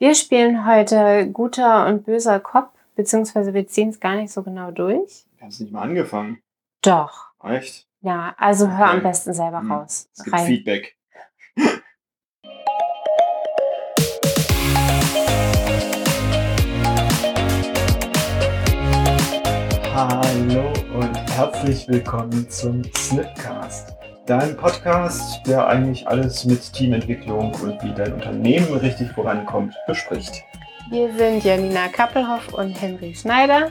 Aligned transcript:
Wir 0.00 0.14
spielen 0.14 0.64
heute 0.64 1.28
guter 1.32 1.86
und 1.86 2.04
böser 2.06 2.38
Kopf, 2.38 2.70
beziehungsweise 2.94 3.52
wir 3.52 3.66
ziehen 3.66 3.88
es 3.88 3.98
gar 3.98 4.14
nicht 4.14 4.32
so 4.32 4.42
genau 4.44 4.70
durch. 4.70 5.26
Hast 5.40 5.58
du 5.58 5.64
nicht 5.64 5.72
mal 5.72 5.82
angefangen? 5.82 6.40
Doch. 6.82 7.32
Echt? 7.42 7.86
Ja, 8.00 8.32
also 8.38 8.68
hör 8.68 8.86
Okay. 8.86 8.96
am 8.98 9.02
besten 9.02 9.34
selber 9.34 9.60
Hm. 9.60 9.72
raus. 9.72 10.08
Es 10.16 10.22
gibt 10.24 10.38
Feedback. 10.40 10.96
Hallo 19.94 20.72
und 20.94 21.16
herzlich 21.36 21.86
willkommen 21.88 22.48
zum 22.50 22.82
Snipcast. 22.96 23.97
Dein 24.28 24.58
Podcast, 24.58 25.40
der 25.46 25.68
eigentlich 25.68 26.06
alles 26.06 26.44
mit 26.44 26.74
Teamentwicklung 26.74 27.54
und 27.62 27.82
wie 27.82 27.94
dein 27.94 28.12
Unternehmen 28.12 28.74
richtig 28.74 29.10
vorankommt, 29.12 29.74
bespricht. 29.86 30.44
Wir 30.90 31.10
sind 31.16 31.42
Janina 31.42 31.88
Kappelhoff 31.88 32.52
und 32.52 32.78
Henry 32.78 33.14
Schneider. 33.14 33.70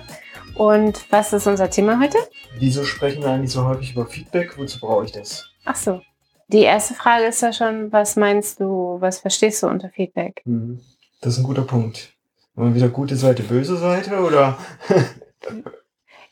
Und 0.55 1.05
was 1.11 1.31
ist 1.31 1.45
unser 1.45 1.69
Thema 1.69 1.99
heute? 2.01 2.17
Wieso 2.57 2.83
sprechen 2.85 3.21
wir 3.21 3.29
eigentlich 3.29 3.51
so 3.51 3.65
häufig 3.65 3.91
über 3.91 4.07
Feedback? 4.07 4.57
Wozu 4.57 4.79
brauche 4.79 5.05
ich 5.05 5.11
das? 5.11 5.47
Ach 5.63 5.75
so. 5.75 6.01
Die 6.47 6.63
erste 6.63 6.95
Frage 6.95 7.25
ist 7.25 7.43
ja 7.43 7.53
schon, 7.53 7.91
was 7.91 8.15
meinst 8.15 8.59
du, 8.59 8.97
was 8.99 9.19
verstehst 9.19 9.61
du 9.61 9.67
unter 9.67 9.91
Feedback? 9.91 10.41
Mhm. 10.45 10.79
Das 11.21 11.33
ist 11.33 11.39
ein 11.39 11.45
guter 11.45 11.65
Punkt. 11.65 12.13
Wollen 12.55 12.73
wir 12.73 12.81
wieder 12.81 12.89
gute 12.89 13.15
Seite, 13.15 13.43
böse 13.43 13.77
Seite 13.77 14.21
oder? 14.21 14.57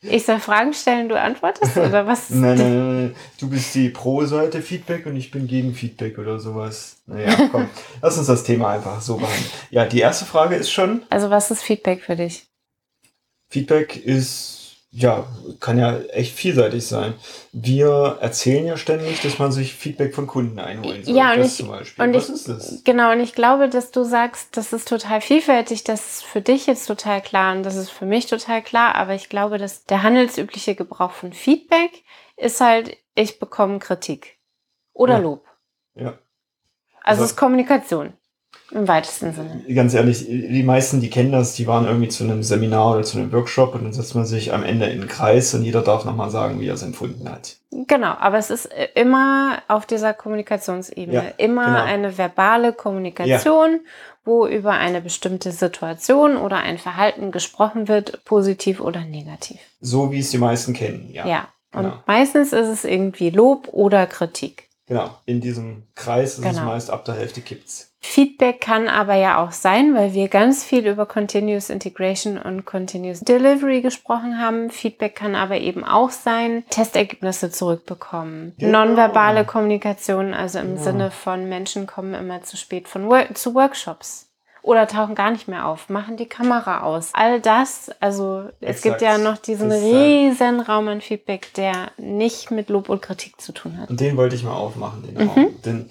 Ich 0.02 0.24
soll 0.24 0.38
Fragen 0.40 0.72
stellen, 0.72 1.08
du 1.08 1.18
antwortest 1.20 1.76
oder 1.76 2.06
was? 2.06 2.30
Nein, 2.30 2.56
nein, 2.58 2.76
nein, 2.76 3.02
nein. 3.02 3.16
Du 3.40 3.48
bist 3.48 3.74
die 3.74 3.88
Pro-Seite 3.88 4.62
Feedback 4.62 5.06
und 5.06 5.16
ich 5.16 5.30
bin 5.30 5.46
gegen 5.46 5.74
Feedback 5.74 6.18
oder 6.18 6.38
sowas. 6.38 6.98
Naja, 7.06 7.48
komm, 7.50 7.68
lass 8.02 8.18
uns 8.18 8.26
das 8.26 8.44
Thema 8.44 8.70
einfach 8.70 9.00
so 9.00 9.16
behandeln. 9.16 9.44
Ja, 9.70 9.84
die 9.86 10.00
erste 10.00 10.24
Frage 10.24 10.54
ist 10.56 10.70
schon, 10.70 11.02
Also 11.10 11.30
was 11.30 11.50
ist 11.50 11.62
Feedback 11.62 12.02
für 12.02 12.16
dich? 12.16 12.46
Feedback 13.48 13.96
ist, 13.96 14.65
ja, 14.98 15.26
kann 15.60 15.78
ja 15.78 15.98
echt 16.10 16.34
vielseitig 16.34 16.86
sein. 16.86 17.12
Wir 17.52 18.16
erzählen 18.20 18.64
ja 18.66 18.76
ständig, 18.78 19.20
dass 19.20 19.38
man 19.38 19.52
sich 19.52 19.74
Feedback 19.74 20.14
von 20.14 20.26
Kunden 20.26 20.58
einholen 20.58 21.04
soll. 21.04 21.14
Ja, 21.14 21.32
und 21.32 21.40
das 21.40 21.48
ich- 21.48 21.56
zum 21.58 21.68
Beispiel. 21.68 22.02
und 22.04 22.14
Was 22.14 22.28
ich- 22.30 22.34
ist 22.34 22.48
das? 22.48 22.82
Genau, 22.84 23.12
und 23.12 23.20
ich 23.20 23.34
glaube, 23.34 23.68
dass 23.68 23.90
du 23.90 24.04
sagst, 24.04 24.56
das 24.56 24.72
ist 24.72 24.88
total 24.88 25.20
vielfältig, 25.20 25.84
das 25.84 26.00
ist 26.16 26.24
für 26.24 26.40
dich 26.40 26.66
jetzt 26.66 26.86
total 26.86 27.20
klar 27.20 27.54
und 27.54 27.62
das 27.62 27.76
ist 27.76 27.90
für 27.90 28.06
mich 28.06 28.26
total 28.26 28.62
klar, 28.62 28.94
aber 28.94 29.14
ich 29.14 29.28
glaube, 29.28 29.58
dass 29.58 29.84
der 29.84 30.02
handelsübliche 30.02 30.74
Gebrauch 30.74 31.10
von 31.12 31.34
Feedback 31.34 32.02
ist 32.38 32.60
halt, 32.62 32.96
ich 33.14 33.38
bekomme 33.38 33.78
Kritik 33.78 34.38
oder 34.94 35.14
Ja. 35.14 35.20
Lob. 35.20 35.44
Ja. 35.94 36.06
Also 36.08 36.18
Also- 37.02 37.24
es 37.24 37.30
ist 37.32 37.36
Kommunikation 37.36 38.14
im 38.70 38.88
weitesten 38.88 39.32
Sinne. 39.32 39.64
Ganz 39.72 39.94
ehrlich, 39.94 40.26
die 40.26 40.62
meisten, 40.62 41.00
die 41.00 41.10
kennen 41.10 41.32
das, 41.32 41.54
die 41.54 41.66
waren 41.66 41.86
irgendwie 41.86 42.08
zu 42.08 42.24
einem 42.24 42.42
Seminar 42.42 42.94
oder 42.94 43.02
zu 43.02 43.18
einem 43.18 43.32
Workshop 43.32 43.74
und 43.74 43.84
dann 43.84 43.92
setzt 43.92 44.14
man 44.14 44.26
sich 44.26 44.52
am 44.52 44.64
Ende 44.64 44.86
in 44.86 45.00
einen 45.00 45.08
Kreis 45.08 45.54
und 45.54 45.62
jeder 45.62 45.82
darf 45.82 46.04
nochmal 46.04 46.30
sagen, 46.30 46.60
wie 46.60 46.68
er 46.68 46.74
es 46.74 46.82
empfunden 46.82 47.30
hat. 47.30 47.56
Genau, 47.70 48.14
aber 48.18 48.38
es 48.38 48.50
ist 48.50 48.66
äh, 48.66 48.88
immer 48.94 49.62
auf 49.68 49.86
dieser 49.86 50.14
Kommunikationsebene, 50.14 51.14
Ja, 51.14 51.22
immer 51.36 51.66
genau. 51.66 51.84
eine 51.84 52.18
verbale 52.18 52.72
Kommunikation, 52.72 53.80
wo 54.24 54.46
über 54.46 54.72
eine 54.72 55.00
bestimmte 55.00 55.52
Situation 55.52 56.36
oder 56.36 56.56
ein 56.56 56.78
Verhalten 56.78 57.30
gesprochen 57.30 57.86
wird, 57.86 58.24
positiv 58.24 58.80
oder 58.80 59.00
negativ. 59.04 59.60
So 59.80 60.10
wie 60.10 60.18
es 60.18 60.30
die 60.30 60.38
meisten 60.38 60.72
kennen, 60.72 61.10
ja. 61.12 61.26
Ja. 61.26 61.48
Und 61.72 61.82
genau. 61.82 62.02
meistens 62.06 62.52
ist 62.52 62.68
es 62.68 62.84
irgendwie 62.84 63.30
Lob 63.30 63.68
oder 63.72 64.06
Kritik. 64.06 64.68
Genau. 64.86 65.10
In 65.26 65.40
diesem 65.40 65.82
Kreis 65.94 66.38
ist 66.38 66.44
es 66.44 66.56
Genau. 66.56 66.66
meist 66.66 66.90
ab 66.90 67.04
der 67.04 67.14
Hälfte 67.16 67.40
kippt's. 67.40 67.92
Feedback 68.00 68.60
kann 68.60 68.86
aber 68.86 69.16
ja 69.16 69.42
auch 69.44 69.50
sein, 69.50 69.92
weil 69.94 70.14
wir 70.14 70.28
ganz 70.28 70.62
viel 70.62 70.86
über 70.86 71.06
Continuous 71.06 71.70
Integration 71.70 72.38
und 72.38 72.64
Continuous 72.64 73.20
Delivery 73.20 73.80
gesprochen 73.80 74.38
haben. 74.40 74.70
Feedback 74.70 75.16
kann 75.16 75.34
aber 75.34 75.56
eben 75.58 75.82
auch 75.84 76.10
sein, 76.10 76.62
Testergebnisse 76.70 77.50
zurückbekommen, 77.50 78.54
Genau. 78.58 78.84
nonverbale 78.84 79.44
Kommunikation, 79.44 80.34
also 80.34 80.60
im 80.60 80.74
Genau. 80.74 80.82
Sinne 80.82 81.10
von 81.10 81.48
Menschen 81.48 81.88
kommen 81.88 82.14
immer 82.14 82.42
zu 82.42 82.56
spät 82.56 82.86
von 82.86 83.10
zu 83.34 83.54
Workshops. 83.56 84.25
Oder 84.66 84.88
tauchen 84.88 85.14
gar 85.14 85.30
nicht 85.30 85.46
mehr 85.46 85.64
auf, 85.66 85.88
machen 85.88 86.16
die 86.16 86.26
Kamera 86.26 86.80
aus. 86.82 87.10
All 87.12 87.40
das, 87.40 87.88
also 88.00 88.48
es 88.60 88.78
Exakt. 88.78 88.82
gibt 88.82 89.02
ja 89.02 89.16
noch 89.16 89.38
diesen 89.38 89.70
Das 89.70 89.80
riesen 89.80 90.58
Raum 90.60 90.88
an 90.88 91.00
Feedback, 91.00 91.54
der 91.54 91.92
nicht 91.98 92.50
mit 92.50 92.68
Lob 92.68 92.88
und 92.88 93.00
Kritik 93.00 93.40
zu 93.40 93.52
tun 93.52 93.78
hat. 93.78 93.88
Und 93.90 94.00
den 94.00 94.16
wollte 94.16 94.34
ich 94.34 94.42
mal 94.42 94.54
aufmachen, 94.56 95.04
den 95.04 95.14
Mhm. 95.22 95.28
Raum. 95.30 95.56
Denn 95.64 95.90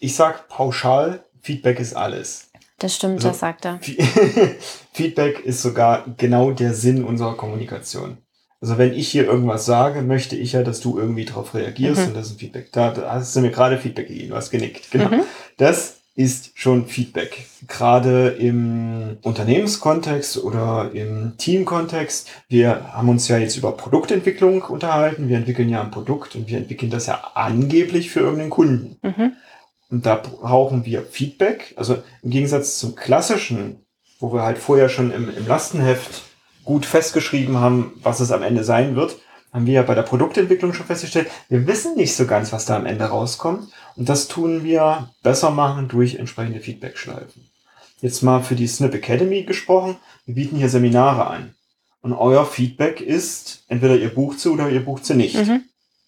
ich 0.00 0.16
sag 0.16 0.48
pauschal, 0.48 1.22
Feedback 1.42 1.78
ist 1.78 1.94
alles. 1.94 2.50
Das 2.80 2.96
stimmt, 2.96 3.18
Also- 3.18 3.28
das 3.28 3.38
sagt 3.38 3.64
er. 3.66 3.78
Fe- 3.80 3.96
Feedback 4.92 5.38
ist 5.40 5.62
sogar 5.62 6.04
genau 6.16 6.50
der 6.50 6.74
Sinn 6.74 7.04
unserer 7.04 7.36
Kommunikation. 7.36 8.18
Also 8.60 8.78
wenn 8.78 8.92
ich 8.94 9.08
hier 9.08 9.24
irgendwas 9.26 9.64
sage, 9.64 10.02
möchte 10.02 10.34
ich 10.36 10.52
ja, 10.54 10.64
dass 10.64 10.80
du 10.80 10.98
irgendwie 10.98 11.24
darauf 11.24 11.54
reagierst 11.54 12.02
Mhm. 12.02 12.06
und 12.08 12.14
das 12.16 12.26
ist 12.26 12.32
ein 12.32 12.38
Feedback. 12.38 12.72
Da, 12.72 12.90
da 12.90 13.12
hast 13.12 13.34
du 13.36 13.40
mir 13.40 13.50
gerade 13.52 13.78
Feedback 13.78 14.08
gegeben, 14.08 14.30
du 14.30 14.36
hast 14.36 14.50
genickt. 14.50 14.90
Genau. 14.90 15.08
Mhm. 15.08 15.22
Das 15.56 16.01
ist 16.14 16.58
schon 16.58 16.86
Feedback. 16.86 17.46
Gerade 17.68 18.28
im 18.28 19.16
Unternehmenskontext 19.22 20.38
oder 20.38 20.90
im 20.92 21.34
Teamkontext. 21.38 22.28
Wir 22.48 22.92
haben 22.92 23.08
uns 23.08 23.28
ja 23.28 23.38
jetzt 23.38 23.56
über 23.56 23.72
Produktentwicklung 23.72 24.62
unterhalten. 24.62 25.28
Wir 25.28 25.38
entwickeln 25.38 25.70
ja 25.70 25.80
ein 25.80 25.90
Produkt 25.90 26.34
und 26.34 26.48
wir 26.48 26.58
entwickeln 26.58 26.90
das 26.90 27.06
ja 27.06 27.32
angeblich 27.34 28.10
für 28.10 28.20
irgendeinen 28.20 28.50
Kunden. 28.50 28.96
Mhm. 29.02 29.32
Und 29.90 30.06
da 30.06 30.16
brauchen 30.16 30.84
wir 30.84 31.02
Feedback. 31.02 31.74
Also 31.76 32.02
im 32.22 32.30
Gegensatz 32.30 32.78
zum 32.78 32.94
klassischen, 32.94 33.86
wo 34.20 34.34
wir 34.34 34.42
halt 34.42 34.58
vorher 34.58 34.90
schon 34.90 35.12
im, 35.12 35.34
im 35.34 35.46
Lastenheft 35.46 36.24
gut 36.64 36.84
festgeschrieben 36.84 37.58
haben, 37.58 37.92
was 38.02 38.20
es 38.20 38.32
am 38.32 38.42
Ende 38.42 38.64
sein 38.64 38.96
wird, 38.96 39.16
haben 39.52 39.66
wir 39.66 39.74
ja 39.74 39.82
bei 39.82 39.94
der 39.94 40.02
Produktentwicklung 40.02 40.72
schon 40.72 40.86
festgestellt, 40.86 41.30
wir 41.48 41.66
wissen 41.66 41.94
nicht 41.96 42.16
so 42.16 42.26
ganz, 42.26 42.52
was 42.52 42.64
da 42.64 42.76
am 42.76 42.86
Ende 42.86 43.04
rauskommt. 43.04 43.68
Und 43.96 44.08
das 44.08 44.28
tun 44.28 44.64
wir 44.64 45.10
besser 45.22 45.50
machen 45.50 45.88
durch 45.88 46.16
entsprechende 46.16 46.60
Feedback-Schleifen. 46.60 47.50
Jetzt 48.00 48.22
mal 48.22 48.42
für 48.42 48.54
die 48.56 48.66
Snip 48.66 48.94
Academy 48.94 49.42
gesprochen. 49.44 49.96
Wir 50.26 50.34
bieten 50.34 50.56
hier 50.56 50.68
Seminare 50.68 51.26
an. 51.26 51.54
Und 52.00 52.12
euer 52.14 52.44
Feedback 52.46 53.00
ist, 53.00 53.64
entweder 53.68 53.96
ihr 53.96 54.12
bucht 54.12 54.40
sie 54.40 54.48
oder 54.48 54.68
ihr 54.68 54.84
bucht 54.84 55.04
sie 55.04 55.14
nicht 55.14 55.36
Mhm. 55.36 55.62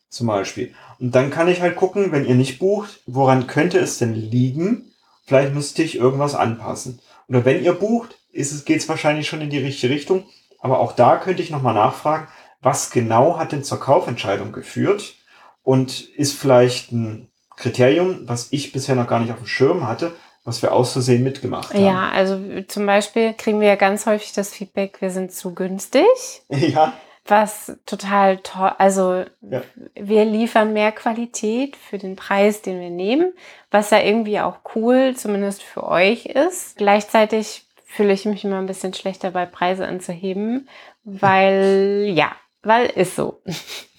zum 0.09 0.27
Beispiel. 0.27 0.75
Und 0.99 1.15
dann 1.15 1.31
kann 1.31 1.47
ich 1.49 1.61
halt 1.61 1.77
gucken, 1.77 2.11
wenn 2.11 2.27
ihr 2.27 2.35
nicht 2.35 2.59
bucht, 2.59 3.01
woran 3.07 3.47
könnte 3.47 3.79
es 3.79 3.99
denn 3.99 4.15
liegen? 4.15 4.91
Vielleicht 5.27 5.55
müsste 5.55 5.83
ich 5.83 5.97
irgendwas 5.97 6.35
anpassen. 6.35 7.01
Oder 7.29 7.45
wenn 7.45 7.63
ihr 7.63 7.73
bucht, 7.75 8.17
es, 8.33 8.65
geht 8.65 8.79
es 8.79 8.89
wahrscheinlich 8.89 9.29
schon 9.29 9.41
in 9.41 9.51
die 9.51 9.59
richtige 9.59 9.93
Richtung. 9.93 10.25
Aber 10.59 10.81
auch 10.81 10.93
da 10.93 11.17
könnte 11.17 11.43
ich 11.43 11.51
nochmal 11.51 11.75
nachfragen, 11.75 12.27
was 12.61 12.91
genau 12.91 13.39
hat 13.39 13.53
denn 13.53 13.63
zur 13.65 13.79
Kaufentscheidung 13.79 14.51
geführt? 14.53 15.15
Und 15.63 16.01
ist 16.17 16.33
vielleicht 16.35 16.91
ein 16.93 17.29
Kriterium, 17.57 18.29
was 18.29 18.49
ich 18.53 18.73
bisher 18.73 18.95
noch 18.95 19.07
gar 19.07 19.21
nicht 19.21 19.33
auf 19.33 19.39
dem 19.39 19.47
Schirm 19.47 19.87
hatte, 19.87 20.13
was 20.45 20.61
wir 20.63 20.73
aus 20.73 20.93
Versehen 20.93 21.23
mitgemacht 21.23 21.73
haben. 21.73 21.85
Ja, 21.85 22.11
also 22.11 22.39
zum 22.69 22.87
Beispiel 22.87 23.33
kriegen 23.35 23.61
wir 23.61 23.69
ja 23.69 23.77
ganz 23.77 24.07
häufig 24.07 24.33
das 24.33 24.53
Feedback, 24.53 25.01
wir 25.01 25.11
sind 25.11 25.33
zu 25.33 25.55
günstig, 25.55 26.05
Ja, 26.49 26.93
was 27.27 27.73
total 27.87 28.39
toll, 28.39 28.73
also 28.77 29.25
Ja. 29.41 29.63
wir 29.95 30.25
liefern 30.27 30.75
mehr 30.75 30.93
Qualität 30.93 31.77
für 31.77 31.97
den 31.97 32.17
Preis, 32.17 32.61
den 32.61 32.81
wir 32.81 32.91
nehmen, 32.91 33.33
was 33.71 33.91
ja 33.91 34.01
irgendwie 34.01 34.41
auch 34.41 34.59
cool, 34.75 35.15
zumindest 35.17 35.63
für 35.63 35.85
euch 35.85 36.27
ist. 36.27 36.77
Gleichzeitig 36.77 37.63
fühle 37.87 38.13
ich 38.13 38.27
mich 38.27 38.45
immer 38.45 38.59
ein 38.59 38.67
bisschen 38.67 38.93
schlechter 38.93 39.31
bei 39.31 39.47
Preise 39.47 39.87
anzuheben, 39.87 40.69
weil 41.05 42.05
ja, 42.09 42.33
weil 42.63 42.87
ist 42.87 43.17
so. 43.17 43.41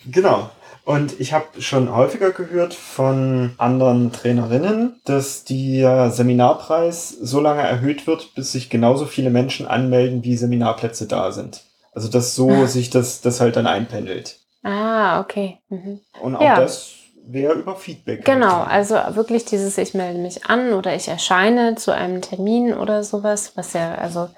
Genau. 0.05 0.49
Und 0.85 1.19
ich 1.19 1.33
habe 1.33 1.61
schon 1.61 1.93
häufiger 1.95 2.29
gehört 2.31 2.75
von 2.75 3.55
anderen 3.57 4.11
Trainerinnen, 4.11 5.01
dass 5.05 5.43
der 5.43 6.11
Seminarpreis 6.11 7.09
so 7.09 7.39
lange 7.39 7.63
erhöht 7.63 8.05
wird, 8.05 8.35
bis 8.35 8.51
sich 8.51 8.69
genauso 8.69 9.05
viele 9.05 9.31
Menschen 9.31 9.65
anmelden, 9.67 10.23
wie 10.23 10.37
Seminarplätze 10.37 11.07
da 11.07 11.31
sind. 11.31 11.63
Also 11.93 12.07
dass 12.09 12.35
so 12.35 12.49
Ah. 12.51 12.67
sich 12.67 12.91
das, 12.91 13.21
das 13.21 13.41
halt 13.41 13.55
dann 13.55 13.65
einpendelt. 13.67 14.37
Ah, 14.63 15.19
okay. 15.21 15.57
Mhm. 15.69 16.01
Und 16.21 16.35
auch 16.35 16.41
Ja. 16.41 16.59
das 16.59 16.91
wäre 17.27 17.53
über 17.53 17.75
Feedback. 17.75 18.23
Genau, 18.23 18.59
halt. 18.67 18.69
also 18.71 18.95
wirklich 19.15 19.45
dieses, 19.45 19.77
ich 19.79 19.95
melde 19.95 20.19
mich 20.19 20.45
an 20.45 20.73
oder 20.73 20.95
ich 20.95 21.07
erscheine 21.07 21.75
zu 21.75 21.91
einem 21.91 22.21
Termin 22.21 22.73
oder 22.75 23.03
sowas, 23.03 23.53
was 23.55 23.73
ja 23.73 23.95
also 23.95 24.29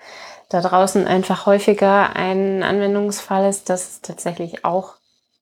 da 0.50 0.62
draußen 0.62 1.06
einfach 1.08 1.46
häufiger 1.46 2.16
ein 2.16 2.64
Anwendungsfall 2.64 3.50
ist, 3.50 3.70
das 3.70 3.90
ist 3.90 4.06
tatsächlich 4.06 4.64
auch 4.64 4.94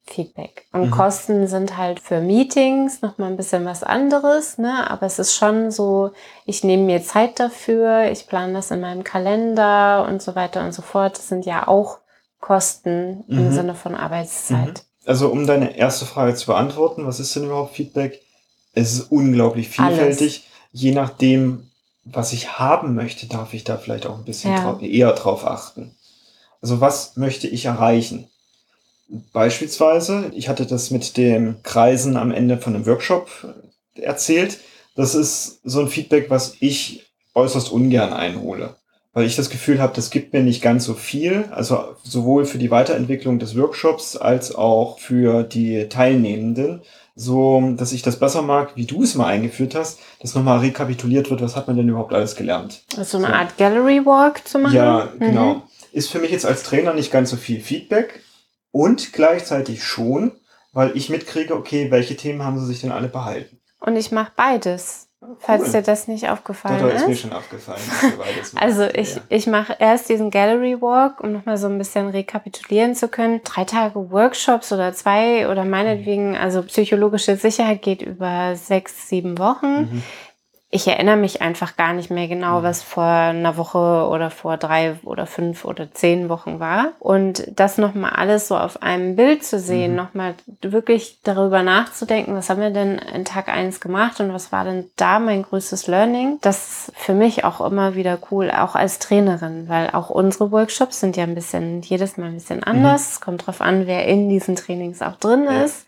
Feedback. 0.08 0.68
Und 0.72 0.86
Mhm. 0.88 0.92
Kosten 0.92 1.48
sind 1.48 1.78
halt 1.78 2.00
für 2.00 2.22
Meetings 2.22 3.02
nochmal 3.02 3.32
ein 3.32 3.38
bisschen 3.38 3.66
was 3.66 3.82
anderes, 3.84 4.58
ne? 4.58 4.90
Aber 4.90 5.06
es 5.08 5.18
ist 5.20 5.36
schon 5.36 5.72
so, 5.72 6.12
ich 6.46 6.64
nehme 6.64 6.84
mir 6.84 7.02
Zeit 7.04 7.40
dafür, 7.40 8.12
ich 8.12 8.28
plane 8.28 8.54
das 8.54 8.70
in 8.72 8.82
meinem 8.82 9.04
Kalender 9.04 10.06
und 10.08 10.22
so 10.22 10.36
weiter 10.36 10.64
und 10.64 10.74
so 10.74 10.82
fort. 10.84 11.18
Das 11.18 11.28
sind 11.30 11.46
ja 11.46 11.68
auch 11.68 12.00
Kosten 12.40 13.24
im 13.28 13.48
Mhm. 13.48 13.52
Sinne 13.52 13.76
von 13.76 13.96
Arbeitszeit. 13.96 14.84
Also 15.08 15.30
um 15.30 15.48
deine 15.48 15.76
erste 15.78 16.06
Frage 16.06 16.36
zu 16.36 16.46
beantworten, 16.48 17.06
was 17.08 17.20
ist 17.20 17.36
denn 17.36 17.46
überhaupt 17.46 17.76
Feedback? 17.76 18.22
Es 18.74 18.94
ist 18.94 19.12
unglaublich 19.12 19.70
vielfältig, 19.70 20.48
je 20.72 20.92
nachdem, 20.92 21.72
was 22.04 22.34
ich 22.34 22.60
haben 22.60 22.94
möchte, 22.94 23.26
darf 23.28 23.54
ich 23.56 23.64
da 23.64 23.78
vielleicht 23.78 24.06
auch 24.06 24.18
ein 24.18 24.26
bisschen 24.26 24.54
Ja. 24.54 24.62
drau- 24.74 24.80
eher 24.80 25.12
drauf 25.14 25.46
achten. 25.48 25.96
Also 26.62 26.82
was 26.82 27.16
möchte 27.18 27.48
ich 27.48 27.66
erreichen? 27.66 28.30
Beispielsweise, 29.34 30.32
ich 30.34 30.50
hatte 30.50 30.66
das 30.66 30.92
mit 30.92 31.18
dem 31.18 31.58
Kreisen 31.64 32.18
am 32.18 32.32
Ende 32.32 32.58
von 32.58 32.76
einem 32.76 32.86
Workshop 32.86 33.30
erzählt. 33.96 34.60
Das 34.96 35.14
ist 35.14 35.60
so 35.64 35.82
ein 35.82 35.88
Feedback, 35.90 36.30
was 36.30 36.56
ich 36.60 37.06
äußerst 37.34 37.72
ungern 37.72 38.14
einhole. 38.14 38.76
Weil 39.14 39.26
ich 39.28 39.36
das 39.38 39.50
Gefühl 39.50 39.82
habe, 39.82 39.94
das 39.96 40.10
gibt 40.10 40.34
mir 40.34 40.42
nicht 40.44 40.62
ganz 40.62 40.84
so 40.86 40.94
viel. 40.94 41.46
Also 41.52 41.96
sowohl 42.04 42.46
für 42.46 42.58
die 42.58 42.72
Weiterentwicklung 42.72 43.40
des 43.40 43.58
Workshops 43.58 44.18
als 44.18 44.54
auch 44.56 45.00
für 45.00 45.44
die 45.44 45.88
Teilnehmenden. 45.88 46.82
So, 47.16 47.74
dass 47.78 47.94
ich 47.94 48.02
das 48.02 48.20
besser 48.20 48.42
mag, 48.42 48.76
wie 48.76 48.86
du 48.86 49.04
es 49.04 49.16
mal 49.16 49.28
eingeführt 49.28 49.74
hast, 49.74 50.00
dass 50.20 50.36
nochmal 50.36 50.60
rekapituliert 50.60 51.30
wird, 51.30 51.42
was 51.42 51.56
hat 51.56 51.68
man 51.68 51.78
denn 51.78 51.88
überhaupt 51.88 52.14
alles 52.14 52.36
gelernt. 52.36 52.82
So 53.04 53.18
eine 53.18 53.28
So. 53.28 53.34
Art 53.34 53.58
Gallery 53.58 54.06
Walk 54.06 54.46
zu 54.46 54.60
machen. 54.60 54.76
Ja, 54.76 55.10
Mhm. 55.14 55.20
genau. 55.20 55.62
Ist 55.94 56.10
für 56.10 56.20
mich 56.20 56.32
jetzt 56.32 56.46
als 56.46 56.64
Trainer 56.64 56.94
nicht 56.94 57.12
ganz 57.12 57.30
so 57.30 57.38
viel 57.38 57.62
Feedback 57.62 58.22
und 58.76 59.14
gleichzeitig 59.14 59.86
schon, 59.86 60.34
weil 60.74 60.98
ich 60.98 61.10
mitkriege, 61.10 61.56
okay, 61.56 61.92
welche 61.92 62.18
Themen 62.18 62.44
haben 62.44 62.60
sie 62.60 62.66
sich 62.66 62.82
denn 62.82 62.92
alle 62.92 63.08
behalten. 63.08 63.62
Und 63.80 63.96
ich 63.96 64.12
mache 64.12 64.34
beides, 64.36 65.08
falls 65.40 65.72
dir 65.72 65.82
das 65.82 66.10
nicht 66.10 66.28
aufgefallen 66.30 66.82
da 66.82 66.90
ist 66.90 67.08
mir 67.08 67.14
ist. 67.14 67.22
schon 67.22 67.32
aufgefallen. 67.32 67.80
Also 68.56 68.84
ich, 68.84 69.16
Ja. 69.16 69.22
ich 69.30 69.48
mache 69.48 69.78
erst 69.80 70.10
diesen 70.10 70.30
Gallery 70.30 70.82
Walk, 70.82 71.22
um 71.22 71.32
nochmal 71.32 71.56
so 71.56 71.68
ein 71.68 71.78
bisschen 71.78 72.10
rekapitulieren 72.10 72.96
zu 72.96 73.08
können. 73.08 73.40
Drei 73.46 73.64
Tage 73.64 74.12
Workshops 74.12 74.74
oder 74.74 74.92
zwei 74.92 75.50
oder 75.50 75.64
meinetwegen, 75.64 76.36
also 76.36 76.62
psychologische 76.64 77.38
Sicherheit 77.38 77.82
geht 77.82 78.02
über 78.02 78.56
sechs, 78.58 79.08
sieben 79.08 79.38
Wochen. 79.38 79.84
Mhm. 79.84 80.04
Ich 80.72 80.88
erinnere 80.88 81.16
mich 81.16 81.42
einfach 81.44 81.78
gar 81.78 81.94
nicht 81.94 82.10
mehr 82.10 82.28
genau, 82.28 82.60
Mhm. 82.60 82.64
was 82.64 82.82
vor 82.82 83.04
einer 83.04 83.56
Woche 83.56 83.78
oder 84.10 84.30
vor 84.32 84.58
drei 84.58 84.96
oder 85.04 85.26
fünf 85.28 85.64
oder 85.64 85.94
zehn 85.94 86.28
Wochen 86.28 86.60
war. 86.60 86.94
Und 87.00 87.48
das 87.56 87.78
nochmal 87.78 88.12
alles 88.14 88.48
so 88.48 88.58
auf 88.58 88.82
einem 88.82 89.16
Bild 89.16 89.46
zu 89.46 89.60
sehen, 89.60 89.92
Mhm. 89.92 89.96
nochmal 89.98 90.34
wirklich 90.62 91.20
darüber 91.24 91.62
nachzudenken, 91.62 92.36
was 92.36 92.50
haben 92.50 92.62
wir 92.62 92.72
denn 92.72 92.98
in 92.98 93.26
Tag 93.26 93.48
eins 93.48 93.80
gemacht 93.80 94.20
und 94.20 94.34
was 94.34 94.52
war 94.52 94.66
denn 94.66 94.90
da 94.96 95.20
mein 95.20 95.44
größtes 95.44 95.86
Learning, 95.88 96.40
das 96.42 96.88
ist 96.90 96.92
für 96.98 97.14
mich 97.14 97.46
auch 97.46 97.62
immer 97.62 97.96
wieder 97.96 98.18
cool, 98.32 98.50
auch 98.52 98.76
als 98.76 98.98
Trainerin, 99.00 99.70
weil 99.70 99.92
auch 99.92 100.10
unsere 100.10 100.52
Workshops 100.52 101.00
sind 101.00 101.16
ja 101.16 101.24
ein 101.24 101.36
bisschen, 101.36 101.84
jedes 101.84 102.18
Mal 102.18 102.26
ein 102.28 102.34
bisschen 102.34 102.64
anders. 102.64 103.12
Es 103.14 103.22
kommt 103.22 103.46
drauf 103.46 103.62
an, 103.62 103.86
wer 103.88 104.06
in 104.08 104.30
diesen 104.30 104.56
Trainings 104.56 105.02
auch 105.04 105.16
drin 105.18 105.42
Mhm. 105.42 105.46
Ja. 105.46 105.64
ist. 105.64 105.86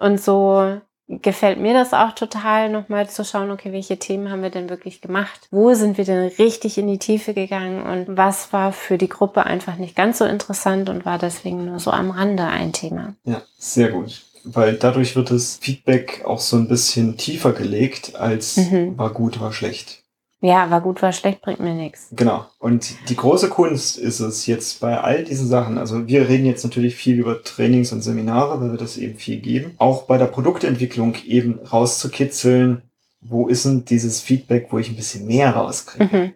Und 0.00 0.20
so 0.20 0.78
gefällt 1.10 1.58
mir 1.58 1.74
das 1.74 1.92
auch 1.92 2.12
total, 2.12 2.70
nochmal 2.70 3.08
zu 3.10 3.24
schauen, 3.24 3.50
okay, 3.50 3.72
welche 3.72 3.98
Themen 3.98 4.30
haben 4.30 4.42
wir 4.42 4.50
denn 4.50 4.70
wirklich 4.70 5.00
gemacht? 5.00 5.48
Wo 5.50 5.74
sind 5.74 5.98
wir 5.98 6.04
denn 6.04 6.28
richtig 6.38 6.78
in 6.78 6.86
die 6.86 6.98
Tiefe 6.98 7.34
gegangen? 7.34 7.82
Und 7.82 8.16
was 8.16 8.52
war 8.52 8.72
für 8.72 8.96
die 8.96 9.08
Gruppe 9.08 9.44
einfach 9.44 9.76
nicht 9.76 9.96
ganz 9.96 10.18
so 10.18 10.24
interessant 10.24 10.88
und 10.88 11.04
war 11.04 11.18
deswegen 11.18 11.64
nur 11.64 11.80
so 11.80 11.90
am 11.90 12.10
Rande 12.10 12.44
ein 12.44 12.72
Thema? 12.72 13.14
Ja, 13.24 13.42
sehr 13.58 13.90
gut. 13.90 14.22
Weil 14.44 14.74
dadurch 14.74 15.16
wird 15.16 15.30
das 15.30 15.58
Feedback 15.60 16.22
auch 16.24 16.40
so 16.40 16.56
ein 16.56 16.68
bisschen 16.68 17.16
tiefer 17.18 17.52
gelegt 17.52 18.16
als 18.16 18.56
Mhm. 18.56 18.96
war 18.96 19.10
gut, 19.10 19.40
war 19.40 19.52
schlecht. 19.52 19.99
Ja, 20.42 20.70
war 20.70 20.80
gut, 20.80 21.02
war 21.02 21.12
schlecht, 21.12 21.42
bringt 21.42 21.60
mir 21.60 21.74
nichts. 21.74 22.08
Genau. 22.12 22.46
Und 22.58 23.08
die 23.10 23.16
große 23.16 23.50
Kunst 23.50 23.98
ist 23.98 24.20
es 24.20 24.46
jetzt 24.46 24.80
bei 24.80 24.98
all 24.98 25.22
diesen 25.24 25.46
Sachen. 25.46 25.76
Also 25.76 26.08
wir 26.08 26.28
reden 26.28 26.46
jetzt 26.46 26.64
natürlich 26.64 26.96
viel 26.96 27.18
über 27.18 27.42
Trainings 27.42 27.92
und 27.92 28.00
Seminare, 28.00 28.58
weil 28.60 28.70
wir 28.70 28.78
das 28.78 28.96
eben 28.96 29.18
viel 29.18 29.40
geben. 29.40 29.74
Auch 29.76 30.04
bei 30.04 30.16
der 30.16 30.26
Produktentwicklung 30.26 31.14
eben 31.26 31.58
rauszukitzeln, 31.58 32.82
wo 33.20 33.48
ist 33.48 33.66
denn 33.66 33.84
dieses 33.84 34.22
Feedback, 34.22 34.68
wo 34.70 34.78
ich 34.78 34.88
ein 34.88 34.96
bisschen 34.96 35.26
mehr 35.26 35.54
rauskriege. 35.54 36.16
Mhm. 36.16 36.32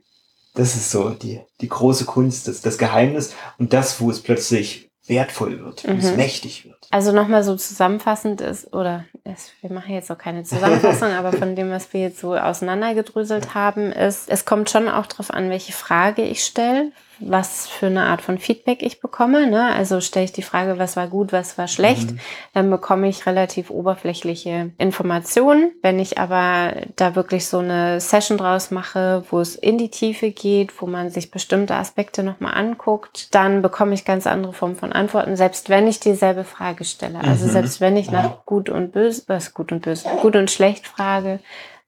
Das 0.55 0.77
ist 0.77 0.91
so 0.91 1.11
die, 1.11 1.41
die 1.63 1.69
große 1.69 2.05
Kunst, 2.05 2.47
das, 2.47 2.61
das 2.61 2.77
Geheimnis 2.77 3.33
und 3.59 3.73
das, 3.73 4.01
wo 4.01 4.11
es 4.11 4.21
plötzlich 4.21 4.91
wertvoll 5.07 5.61
wird, 5.61 5.85
wo 5.87 5.93
es 5.93 6.11
Mhm. 6.11 6.17
mächtig 6.17 6.65
wird. 6.65 6.77
Also 6.91 7.13
nochmal 7.13 7.45
so 7.45 7.57
zusammenfassend 7.57 8.41
ist, 8.41 8.73
oder 8.73 9.05
es, 9.25 9.51
wir 9.61 9.71
machen 9.73 9.93
jetzt 9.93 10.11
auch 10.11 10.19
keine 10.19 10.45
Zusammenfassung, 10.45 11.09
aber 11.19 11.33
von 11.33 11.57
dem, 11.57 11.71
was 11.71 11.93
wir 11.93 12.01
jetzt 12.03 12.21
so 12.21 12.35
auseinandergedröselt 12.37 13.55
haben, 13.55 13.93
ist, 13.93 14.31
es 14.31 14.45
kommt 14.45 14.71
schon 14.71 14.89
auch 14.89 15.07
darauf 15.07 15.31
an, 15.31 15.51
welche 15.51 15.73
Frage 15.73 16.23
ich 16.23 16.45
stelle, 16.45 16.93
was 17.21 17.69
für 17.69 17.87
eine 17.87 18.05
Art 18.05 18.23
von 18.23 18.39
Feedback 18.39 18.83
ich 18.83 19.01
bekomme. 19.01 19.47
Ne? 19.47 19.73
Also 19.75 20.01
stelle 20.01 20.25
ich 20.25 20.33
die 20.33 20.43
Frage, 20.43 20.79
was 20.79 20.97
war 20.97 21.07
gut, 21.09 21.33
was 21.33 21.57
war 21.59 21.69
schlecht, 21.69 22.11
Mhm. 22.13 22.21
dann 22.55 22.71
bekomme 22.71 23.09
ich 23.09 23.27
relativ 23.27 23.71
oberflächliche 23.71 24.73
Informationen. 24.79 25.73
Wenn 25.83 25.99
ich 25.99 26.19
aber 26.19 26.75
da 26.97 27.15
wirklich 27.15 27.47
so 27.47 27.59
eine 27.59 28.01
Session 28.01 28.39
draus 28.39 28.71
mache, 28.71 29.25
wo 29.31 29.41
es 29.41 29.55
in 29.57 29.79
die 29.79 29.91
Tiefe 29.91 30.31
geht, 30.31 30.81
wo 30.81 30.87
man 30.87 31.11
sich 31.11 31.31
bestimmte 31.31 31.75
Aspekte 31.75 32.23
nochmal 32.23 32.55
anguckt, 32.55 33.35
dann 33.35 33.63
bekomme 33.63 33.95
ich 33.95 34.05
ganz 34.05 34.27
andere 34.27 34.53
Formen 34.53 34.77
von 34.77 34.93
Antworten, 34.93 35.37
selbst 35.37 35.69
wenn 35.71 35.87
ich 35.87 36.01
dieselbe 36.01 36.45
Frage 36.45 36.85
stelle. 36.85 37.21
Also 37.21 37.47
Mhm. 37.47 37.51
selbst 37.51 37.81
wenn 37.81 37.97
ich 37.97 38.11
nach 38.11 38.45
gut 38.47 38.69
und 38.69 38.93
böse, 38.93 39.23
was 39.29 39.55
gut 39.55 39.73
und 39.73 39.83
böse, 39.83 40.09
gut 40.21 40.37
und 40.37 40.51
schlecht 40.51 40.87
frage, 40.87 41.41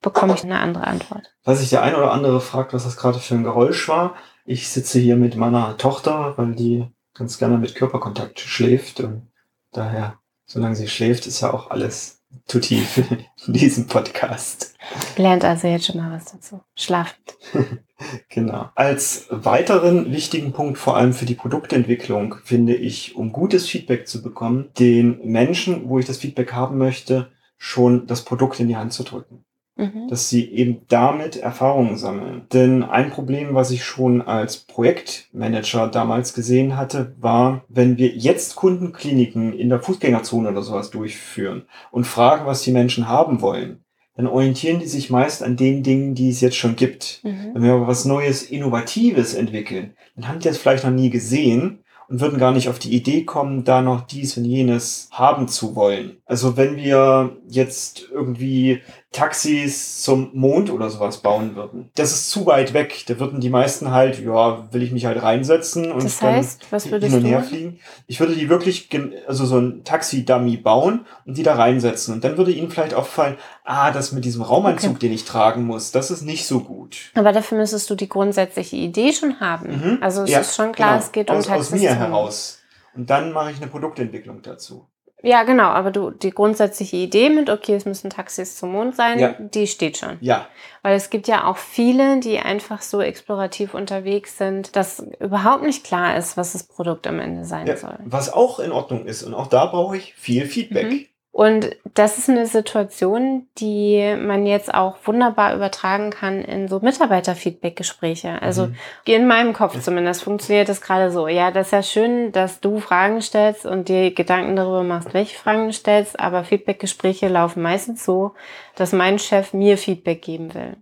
bekomme 0.03 0.35
ich 0.35 0.45
eine 0.45 0.61
andere 0.61 0.87
Antwort. 0.87 1.33
Was 1.45 1.61
sich 1.61 1.71
der 1.71 1.83
ein 1.83 1.95
oder 1.97 2.13
andere 2.13 2.41
fragt, 2.41 2.73
was 2.75 2.85
das 2.85 2.97
gerade 2.97 3.19
für 3.19 3.35
ein 3.35 3.43
Geräusch 3.45 3.89
war. 3.89 4.15
Ich 4.49 4.69
sitze 4.69 5.01
hier 5.01 5.17
mit 5.17 5.35
meiner 5.35 5.77
Tochter, 5.77 6.35
weil 6.37 6.55
die 6.55 6.87
ganz 7.15 7.37
gerne 7.39 7.59
mit 7.59 7.75
Körperkontakt 7.75 8.39
schläft 8.39 9.01
und 9.01 9.29
daher, 9.73 10.21
solange 10.45 10.77
sie 10.77 10.87
schläft, 10.87 11.27
ist 11.27 11.41
ja 11.41 11.53
auch 11.53 11.71
alles 11.71 12.23
zu 12.47 12.61
tief 12.61 12.99
in 13.47 13.53
diesem 13.53 13.89
Podcast. 13.89 14.77
Lernt 15.17 15.45
also 15.45 15.67
jetzt 15.67 15.87
schon 15.87 15.97
mal 15.97 16.13
was 16.13 16.27
dazu. 16.27 16.61
Schlafend. 16.75 17.37
Genau. 18.29 18.69
Als 18.75 19.25
weiteren 19.31 20.13
wichtigen 20.13 20.53
Punkt, 20.53 20.77
vor 20.77 20.99
allem 20.99 21.15
für 21.15 21.25
die 21.25 21.35
Produktentwicklung, 21.35 22.35
finde 22.45 22.75
ich, 22.75 23.17
um 23.17 23.33
gutes 23.33 23.67
Feedback 23.67 24.07
zu 24.07 24.23
bekommen, 24.23 24.69
den 24.79 25.19
Menschen, 25.25 25.89
wo 25.89 25.99
ich 25.99 26.05
das 26.05 26.19
Feedback 26.19 26.53
haben 26.53 26.77
möchte, 26.77 27.33
schon 27.57 28.07
das 28.07 28.23
Produkt 28.23 28.61
in 28.61 28.69
die 28.69 28.77
Hand 28.77 28.93
zu 28.93 29.03
drücken. 29.03 29.46
Mhm. 29.79 30.09
dass 30.09 30.31
sie 30.31 30.51
eben 30.51 30.81
damit 30.89 31.37
Erfahrungen 31.37 31.99
sammeln. 31.99 32.47
Denn 32.51 32.83
ein 32.83 33.11
Problem, 33.11 33.55
was 33.55 33.71
ich 33.71 33.85
schon 33.85 34.23
als 34.23 34.57
Projektmanager 34.57 35.89
damals 35.89 36.33
gesehen 36.33 36.79
hatte, 36.79 37.15
war, 37.21 37.63
wenn 37.69 37.99
wir 37.99 38.09
jetzt 38.09 38.57
Kundenkliniken 38.57 39.53
in 39.53 39.69
der 39.69 39.81
Fußgängerzone 39.81 40.49
oder 40.49 40.63
sowas 40.63 40.91
durchführen 40.91 41.67
und 41.91 42.07
fragen, 42.07 42.47
was 42.47 42.63
die 42.63 42.73
Menschen 42.73 43.07
haben 43.07 43.43
wollen, 43.43 43.85
dann 44.17 44.27
orientieren 44.27 44.81
die 44.81 44.87
sich 44.87 45.11
meist 45.11 45.43
an 45.43 45.57
den 45.57 45.83
Dingen, 45.83 46.15
die 46.15 46.31
es 46.31 46.41
jetzt 46.41 46.57
schon 46.57 46.77
gibt. 46.77 47.21
Mhm. 47.23 47.51
Wenn 47.53 47.63
wir 47.63 47.75
aber 47.75 47.87
was 47.87 48.07
Neues, 48.07 48.45
Innovatives 48.45 49.35
entwickeln, 49.35 49.95
dann 50.15 50.27
haben 50.27 50.39
die 50.39 50.49
das 50.49 50.57
vielleicht 50.57 50.85
noch 50.85 50.91
nie 50.91 51.11
gesehen 51.11 51.81
und 52.09 52.21
würden 52.21 52.39
gar 52.39 52.53
nicht 52.53 52.69
auf 52.69 52.79
die 52.79 52.95
Idee 52.95 53.25
kommen, 53.25 53.65
da 53.65 53.83
noch 53.83 54.07
dies 54.07 54.37
und 54.37 54.45
jenes 54.45 55.09
haben 55.11 55.49
zu 55.49 55.75
wollen. 55.75 56.19
Also 56.25 56.57
wenn 56.57 56.77
wir 56.77 57.37
jetzt 57.49 58.09
irgendwie 58.13 58.83
Taxis 59.17 60.03
zum 60.03 60.31
Mond 60.35 60.71
oder 60.71 60.91
sowas 60.91 61.19
bauen 61.19 61.57
würden, 61.57 61.91
das 61.97 62.13
ist 62.13 62.31
zu 62.31 62.47
weit 62.47 62.75
weg. 62.75 63.05
Da 63.07 63.19
würden 63.19 63.41
die 63.41 63.51
meisten 63.51 63.91
halt, 63.91 64.21
ja, 64.23 64.69
will 64.73 64.83
ich 64.83 64.93
mich 64.93 65.07
halt 65.07 65.23
reinsetzen 65.23 65.91
und 65.91 66.05
Das 66.05 66.19
dann 66.19 66.35
heißt, 66.37 66.67
was 66.71 66.91
würdest 66.91 67.11
hin 67.13 67.17
und 67.19 67.23
du 67.25 67.29
her 67.31 67.39
machen? 67.39 67.49
fliegen. 67.49 67.81
Ich 68.07 68.21
würde 68.21 68.35
die 68.35 68.49
wirklich, 68.49 68.89
also 69.27 69.47
so 69.47 69.59
ein 69.59 69.85
Taxi-Dummy 69.85 70.59
bauen 70.59 71.07
und 71.25 71.37
die 71.39 71.43
da 71.43 71.55
reinsetzen. 71.55 72.15
Und 72.15 72.25
dann 72.25 72.37
würde 72.37 72.53
ihnen 72.53 72.71
vielleicht 72.71 72.95
auffallen, 72.95 73.37
ah, 73.65 73.91
das 73.91 74.13
mit 74.13 74.25
diesem 74.25 74.43
Raumanzug, 74.43 74.91
Okay. 74.91 74.99
den 75.01 75.13
ich 75.13 75.25
tragen 75.25 75.65
muss, 75.65 75.91
das 75.91 76.11
ist 76.11 76.23
nicht 76.23 76.47
so 76.47 76.61
gut. 76.61 77.11
Aber 77.15 77.33
dafür 77.33 77.59
müsstest 77.59 77.89
du 77.91 77.95
die 77.95 78.09
grundsätzliche 78.09 78.77
Idee 78.77 79.13
schon 79.13 79.41
haben. 79.41 79.69
Mhm. 79.69 79.99
Also 80.03 80.23
es 80.23 80.31
Ja, 80.31 80.41
ist 80.41 80.55
schon 80.55 80.73
klar, 80.73 80.91
genau. 80.95 81.05
es 81.05 81.13
geht 81.13 81.31
aus, 81.31 81.47
um 81.47 81.53
aus 81.55 81.59
Taxis 81.69 81.81
mir 81.81 81.91
zum- 81.91 81.99
heraus. 81.99 82.59
Und 82.95 83.11
dann 83.11 83.33
mache 83.33 83.51
ich 83.51 83.57
eine 83.59 83.67
Produktentwicklung 83.67 84.41
dazu. 84.43 84.87
Ja, 85.23 85.45
genau, 85.45 85.65
aber 85.65 85.91
du, 85.91 86.11
die 86.11 86.31
grundsätzliche 86.31 86.97
Idee 86.97 87.31
mit, 87.31 87.49
okay, 87.51 87.75
es 87.75 87.85
müssen 87.87 88.11
Taxis 88.11 88.57
zum 88.57 88.73
Mond 88.73 88.95
sein, 88.95 89.19
Ja. 89.19 89.35
die 89.39 89.67
steht 89.67 89.97
schon. 89.97 90.19
Ja, 90.21 90.47
Weil 90.83 90.95
es 90.95 91.11
gibt 91.11 91.27
ja 91.27 91.47
auch 91.47 91.57
viele, 91.57 92.21
die 92.21 92.39
einfach 92.39 92.83
so 92.83 93.01
explorativ 93.01 93.75
unterwegs 93.75 94.37
sind, 94.39 94.77
dass 94.77 95.05
überhaupt 95.19 95.63
nicht 95.65 95.85
klar 95.85 96.17
ist, 96.17 96.37
was 96.37 96.53
das 96.53 96.65
Produkt 96.65 97.07
am 97.07 97.19
Ende 97.19 97.45
sein 97.45 97.67
ja. 97.67 97.77
soll. 97.77 97.99
was 98.05 98.33
auch 98.33 98.61
in 98.61 98.73
Ordnung 98.73 99.07
ist. 99.07 99.23
Und 99.23 99.35
auch 99.35 99.47
da 99.47 99.67
brauche 99.67 99.97
ich 99.97 100.15
viel 100.15 100.47
Feedback. 100.47 100.91
Mhm. 100.91 101.07
Und 101.37 101.77
das 101.93 102.17
ist 102.17 102.31
eine 102.31 102.47
Situation, 102.47 103.47
die 103.59 104.17
man 104.19 104.47
jetzt 104.47 104.73
auch 104.73 104.97
wunderbar 105.05 105.55
übertragen 105.55 106.09
kann 106.09 106.41
in 106.41 106.67
so 106.67 106.81
Mitarbeiterfeedback-Gespräche. 106.81 108.41
Also 108.41 108.69
Mhm. 108.69 108.77
in 109.05 109.27
meinem 109.27 109.53
Kopf 109.53 109.79
zumindest 109.83 110.23
funktioniert 110.23 110.71
das 110.71 110.81
gerade 110.81 111.11
so. 111.11 111.29
Ja, 111.29 111.51
das 111.51 111.67
ist 111.67 111.73
ja 111.73 111.83
schön, 111.83 112.33
dass 112.33 112.61
du 112.61 112.81
Fragen 112.81 113.21
stellst 113.21 113.67
und 113.67 113.91
dir 113.91 114.15
Gedanken 114.15 114.57
darüber 114.57 114.83
machst, 114.83 115.13
welche 115.13 115.37
Fragen 115.37 115.67
du 115.67 115.75
stellst, 115.75 116.19
aber 116.19 116.43
Feedback-Gespräche 116.43 117.29
laufen 117.29 117.61
meistens 117.63 118.03
so, 118.03 118.33
dass 118.75 118.95
mein 118.95 119.19
Chef 119.19 119.53
mir 119.53 119.77
Feedback 119.77 120.23
geben 120.23 120.55
will. 120.55 120.79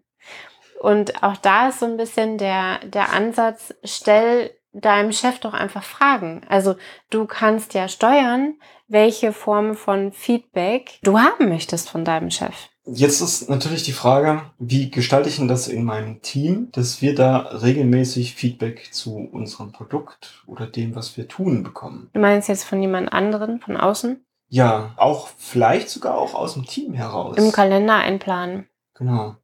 Und 0.79 1.21
auch 1.25 1.37
da 1.37 1.71
ist 1.71 1.81
so 1.81 1.87
ein 1.87 1.97
bisschen 1.97 2.39
der, 2.39 2.79
der 2.85 3.13
Ansatz, 3.13 3.75
stell 3.83 4.53
deinem 4.75 5.13
Chef 5.13 5.39
doch 5.39 5.55
einfach 5.55 5.83
Fragen. 5.83 6.43
Also 6.49 6.77
du 7.11 7.27
kannst 7.27 7.75
ja 7.75 7.89
steuern, 7.89 8.55
welche 8.89 9.33
Form 9.33 9.75
von 9.75 10.13
Feedback 10.13 10.99
du 11.03 11.19
haben 11.19 11.49
möchtest 11.49 11.89
von 11.89 12.05
deinem 12.05 12.31
Chef. 12.31 12.55
Jetzt 12.87 13.23
ist 13.23 13.49
natürlich 13.49 13.83
die 13.83 13.93
Frage, 13.93 14.43
wie 14.59 14.91
gestalte 14.91 15.31
ich 15.31 15.37
denn 15.37 15.49
das 15.49 15.69
in 15.69 15.85
meinem 15.85 16.21
Team, 16.21 16.69
dass 16.73 17.01
wir 17.01 17.15
da 17.15 17.39
regelmäßig 17.39 18.35
Feedback 18.35 18.93
zu 18.93 19.17
unserem 19.17 19.73
Produkt 19.73 20.45
oder 20.47 20.67
dem, 20.67 20.95
was 20.95 21.17
wir 21.17 21.27
tun, 21.27 21.63
bekommen? 21.63 22.11
Du 22.13 22.21
meinst 22.21 22.49
jetzt 22.49 22.65
von 22.65 22.83
jemand 22.83 23.11
anderen, 23.11 23.61
von 23.61 23.79
außen? 23.79 24.23
Ja, 24.49 24.93
auch 24.99 25.29
vielleicht 25.39 25.89
sogar 25.89 26.19
auch 26.19 26.35
aus 26.35 26.55
dem 26.55 26.67
Team 26.67 26.93
heraus. 26.93 27.39
Im 27.39 27.53
Kalender 27.53 27.97
einplanen. 27.97 28.69
Genau. 28.95 29.37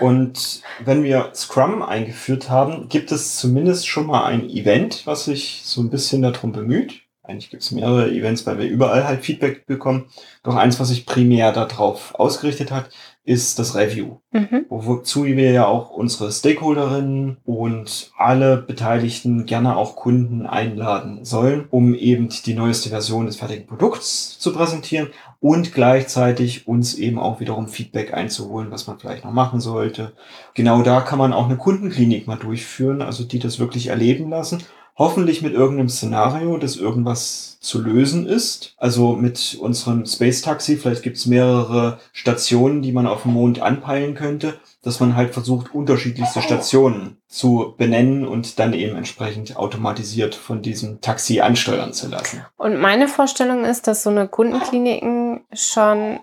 Und 0.00 0.62
wenn 0.84 1.04
wir 1.04 1.30
Scrum 1.34 1.82
eingeführt 1.82 2.50
haben, 2.50 2.88
gibt 2.88 3.12
es 3.12 3.36
zumindest 3.36 3.86
schon 3.86 4.06
mal 4.06 4.24
ein 4.24 4.50
Event, 4.50 5.06
was 5.06 5.26
sich 5.26 5.62
so 5.64 5.80
ein 5.80 5.90
bisschen 5.90 6.22
darum 6.22 6.52
bemüht 6.52 7.02
eigentlich 7.24 7.50
gibt 7.50 7.62
es 7.62 7.70
mehrere 7.70 8.10
Events, 8.10 8.46
weil 8.46 8.58
wir 8.58 8.66
überall 8.66 9.04
halt 9.06 9.24
Feedback 9.24 9.66
bekommen. 9.66 10.06
Doch 10.42 10.56
eins, 10.56 10.80
was 10.80 10.88
sich 10.88 11.06
primär 11.06 11.52
darauf 11.52 12.14
ausgerichtet 12.16 12.72
hat, 12.72 12.90
ist 13.24 13.58
das 13.58 13.76
Review. 13.76 14.16
Mhm. 14.32 14.66
Wozu 14.68 15.24
wir 15.24 15.52
ja 15.52 15.66
auch 15.66 15.90
unsere 15.90 16.32
Stakeholderinnen 16.32 17.36
und 17.44 18.10
alle 18.16 18.56
Beteiligten, 18.56 19.46
gerne 19.46 19.76
auch 19.76 19.94
Kunden 19.94 20.46
einladen 20.46 21.24
sollen, 21.24 21.66
um 21.70 21.94
eben 21.94 22.28
die 22.44 22.54
neueste 22.54 22.88
Version 22.88 23.26
des 23.26 23.36
fertigen 23.36 23.66
Produkts 23.66 24.38
zu 24.38 24.52
präsentieren 24.52 25.10
und 25.40 25.72
gleichzeitig 25.72 26.66
uns 26.66 26.94
eben 26.94 27.18
auch 27.18 27.38
wiederum 27.38 27.68
Feedback 27.68 28.12
einzuholen, 28.12 28.70
was 28.70 28.86
man 28.86 28.98
vielleicht 28.98 29.24
noch 29.24 29.32
machen 29.32 29.60
sollte. 29.60 30.12
Genau 30.54 30.82
da 30.82 31.00
kann 31.00 31.18
man 31.18 31.32
auch 31.32 31.46
eine 31.46 31.56
Kundenklinik 31.56 32.26
mal 32.26 32.36
durchführen, 32.36 33.02
also 33.02 33.24
die 33.24 33.38
das 33.38 33.58
wirklich 33.58 33.88
erleben 33.88 34.30
lassen 34.30 34.62
Hoffentlich 34.96 35.40
mit 35.40 35.54
irgendeinem 35.54 35.88
Szenario, 35.88 36.58
das 36.58 36.76
irgendwas 36.76 37.58
zu 37.60 37.80
lösen 37.80 38.26
ist. 38.26 38.74
Also 38.76 39.12
mit 39.14 39.56
unserem 39.58 40.04
Space 40.04 40.42
Taxi, 40.42 40.76
vielleicht 40.76 41.02
gibt 41.02 41.16
es 41.16 41.26
mehrere 41.26 41.98
Stationen, 42.12 42.82
die 42.82 42.92
man 42.92 43.06
auf 43.06 43.22
dem 43.22 43.32
Mond 43.32 43.62
anpeilen 43.62 44.14
könnte, 44.14 44.60
dass 44.82 45.00
man 45.00 45.16
halt 45.16 45.32
versucht, 45.32 45.74
unterschiedlichste 45.74 46.42
Stationen 46.42 47.22
zu 47.26 47.74
benennen 47.78 48.26
und 48.26 48.58
dann 48.58 48.74
eben 48.74 48.96
entsprechend 48.96 49.56
automatisiert 49.56 50.34
von 50.34 50.60
diesem 50.60 51.00
Taxi 51.00 51.40
ansteuern 51.40 51.94
zu 51.94 52.08
lassen. 52.08 52.44
Und 52.56 52.78
meine 52.78 53.08
Vorstellung 53.08 53.64
ist, 53.64 53.86
dass 53.86 54.02
so 54.02 54.10
eine 54.10 54.28
Kundenkliniken 54.28 55.44
schon 55.54 56.20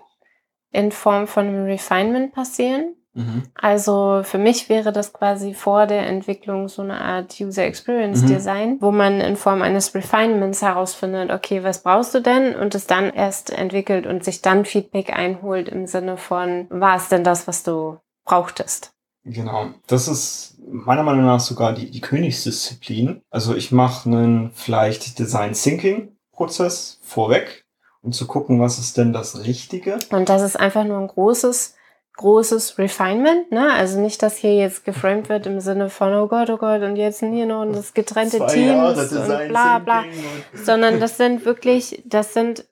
in 0.70 0.92
Form 0.92 1.26
von 1.26 1.46
einem 1.46 1.64
Refinement 1.64 2.32
passieren. 2.32 2.94
Mhm. 3.20 3.42
Also 3.54 4.22
für 4.24 4.38
mich 4.38 4.68
wäre 4.68 4.92
das 4.92 5.12
quasi 5.12 5.54
vor 5.54 5.86
der 5.86 6.06
Entwicklung 6.06 6.68
so 6.68 6.82
eine 6.82 7.00
Art 7.00 7.38
User 7.40 7.64
Experience 7.64 8.22
mhm. 8.22 8.26
Design, 8.26 8.76
wo 8.80 8.90
man 8.90 9.20
in 9.20 9.36
Form 9.36 9.62
eines 9.62 9.94
Refinements 9.94 10.62
herausfindet, 10.62 11.30
okay, 11.30 11.62
was 11.62 11.82
brauchst 11.82 12.14
du 12.14 12.20
denn? 12.20 12.54
Und 12.54 12.74
es 12.74 12.86
dann 12.86 13.12
erst 13.12 13.50
entwickelt 13.50 14.06
und 14.06 14.24
sich 14.24 14.42
dann 14.42 14.64
Feedback 14.64 15.12
einholt 15.12 15.68
im 15.68 15.86
Sinne 15.86 16.16
von, 16.16 16.66
war 16.70 16.96
es 16.96 17.08
denn 17.08 17.24
das, 17.24 17.46
was 17.46 17.62
du 17.62 17.98
brauchtest? 18.24 18.92
Genau, 19.24 19.66
das 19.86 20.08
ist 20.08 20.56
meiner 20.66 21.02
Meinung 21.02 21.26
nach 21.26 21.40
sogar 21.40 21.74
die, 21.74 21.90
die 21.90 22.00
Königsdisziplin. 22.00 23.22
Also 23.30 23.54
ich 23.54 23.70
mache 23.70 24.08
einen 24.08 24.52
vielleicht 24.54 25.18
Design 25.18 25.52
Thinking 25.52 26.16
Prozess 26.32 26.98
vorweg, 27.02 27.66
um 28.00 28.12
zu 28.12 28.26
gucken, 28.26 28.60
was 28.60 28.78
ist 28.78 28.96
denn 28.96 29.12
das 29.12 29.44
Richtige. 29.44 29.98
Und 30.10 30.30
das 30.30 30.40
ist 30.40 30.58
einfach 30.58 30.84
nur 30.84 30.98
ein 30.98 31.08
großes 31.08 31.74
großes 32.16 32.78
Refinement, 32.78 33.50
ne? 33.50 33.72
Also 33.72 34.00
nicht, 34.00 34.22
dass 34.22 34.36
hier 34.36 34.54
jetzt 34.54 34.84
geframed 34.84 35.28
wird 35.28 35.46
im 35.46 35.60
Sinne 35.60 35.88
von, 35.88 36.12
oh 36.14 36.26
Gott, 36.26 36.50
oh 36.50 36.58
Gott, 36.58 36.82
und 36.82 36.96
jetzt 36.96 37.20
hier 37.20 37.46
noch 37.46 37.64
das 37.72 37.94
getrennte 37.94 38.38
Zwei 38.38 38.54
Teams 38.54 39.12
und 39.12 39.48
bla 39.48 39.78
bla. 39.78 40.04
Sondern 40.52 41.00
das 41.00 41.16
sind 41.16 41.44
wirklich, 41.44 42.02
das 42.04 42.34
sind, 42.34 42.66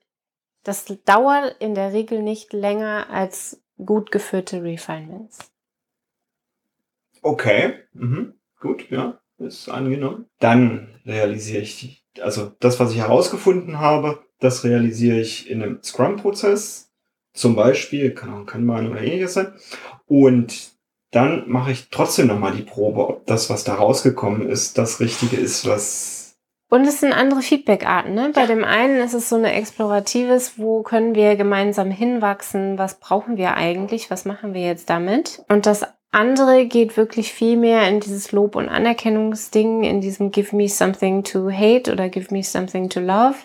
das 0.65 0.85
dauert 1.05 1.57
in 1.61 1.75
der 1.75 1.93
Regel 1.93 2.23
nicht 2.23 2.53
länger 2.53 3.07
als 3.11 3.63
gut 3.85 4.11
geführte 4.11 4.63
Refinements. 4.63 5.39
Okay, 7.23 7.75
mhm. 7.95 8.35
gut, 8.61 8.91
ja, 8.91 9.21
ist 9.39 9.69
angenommen. 9.69 10.27
Dann 10.41 11.01
realisiere 11.07 11.63
ich, 11.63 12.05
also 12.21 12.53
das, 12.61 12.79
was 12.81 12.93
ich 12.93 12.99
herausgefunden 12.99 13.79
habe, 13.79 14.23
das 14.41 14.65
realisiere 14.65 15.19
ich 15.19 15.51
in 15.51 15.63
einem 15.63 15.83
Scrum-Prozess 15.83 16.88
zum 17.39 17.57
Beispiel, 17.57 18.13
kann 18.13 18.35
ein 18.35 18.47
Kanban 18.47 18.91
oder 18.91 19.01
ähnliches 19.01 19.35
sein. 19.35 19.53
Und 20.07 20.73
dann 21.11 21.49
mache 21.49 21.73
ich 21.73 21.89
trotzdem 21.91 22.27
nochmal 22.27 22.53
die 22.55 22.63
Probe, 22.63 23.09
ob 23.09 23.27
das, 23.27 23.49
was 23.49 23.65
da 23.65 23.75
rausgekommen 23.75 24.49
ist, 24.49 24.77
das 24.77 25.01
Richtige 25.01 25.37
ist, 25.37 25.67
was 25.67 26.19
und 26.71 26.87
es 26.87 27.01
sind 27.01 27.15
andere 27.15 27.41
Feedback-Arten. 27.41 28.13
Ne? 28.13 28.31
Bei 28.35 28.45
dem 28.45 28.63
einen 28.63 28.99
ist 28.99 29.15
es 29.15 29.31
so 29.31 29.37
eine 29.37 29.55
exploratives, 29.55 30.59
wo 30.59 30.83
können 30.83 31.15
wir 31.15 31.35
gemeinsam 31.37 31.91
hinwachsen, 31.91 32.77
was 32.77 33.01
brauchen 33.01 33.39
wir 33.39 33.55
eigentlich, 33.55 34.11
was 34.11 34.27
machen 34.27 34.53
wir 34.53 34.61
jetzt 34.61 34.91
damit. 34.91 35.43
Und 35.49 35.65
das 35.65 35.87
andere 36.11 36.67
geht 36.67 36.99
wirklich 36.99 37.33
viel 37.33 37.57
mehr 37.57 37.89
in 37.89 38.01
dieses 38.01 38.33
Lob- 38.33 38.57
und 38.57 38.69
Anerkennungsding, 38.69 39.83
in 39.83 40.03
diesem 40.03 40.31
Give 40.31 40.55
me 40.55 40.69
something 40.69 41.25
to 41.25 41.51
hate 41.51 41.91
oder 41.91 42.11
Give 42.11 42.33
me 42.35 42.43
something 42.43 42.91
to 42.91 43.01
love. 43.01 43.37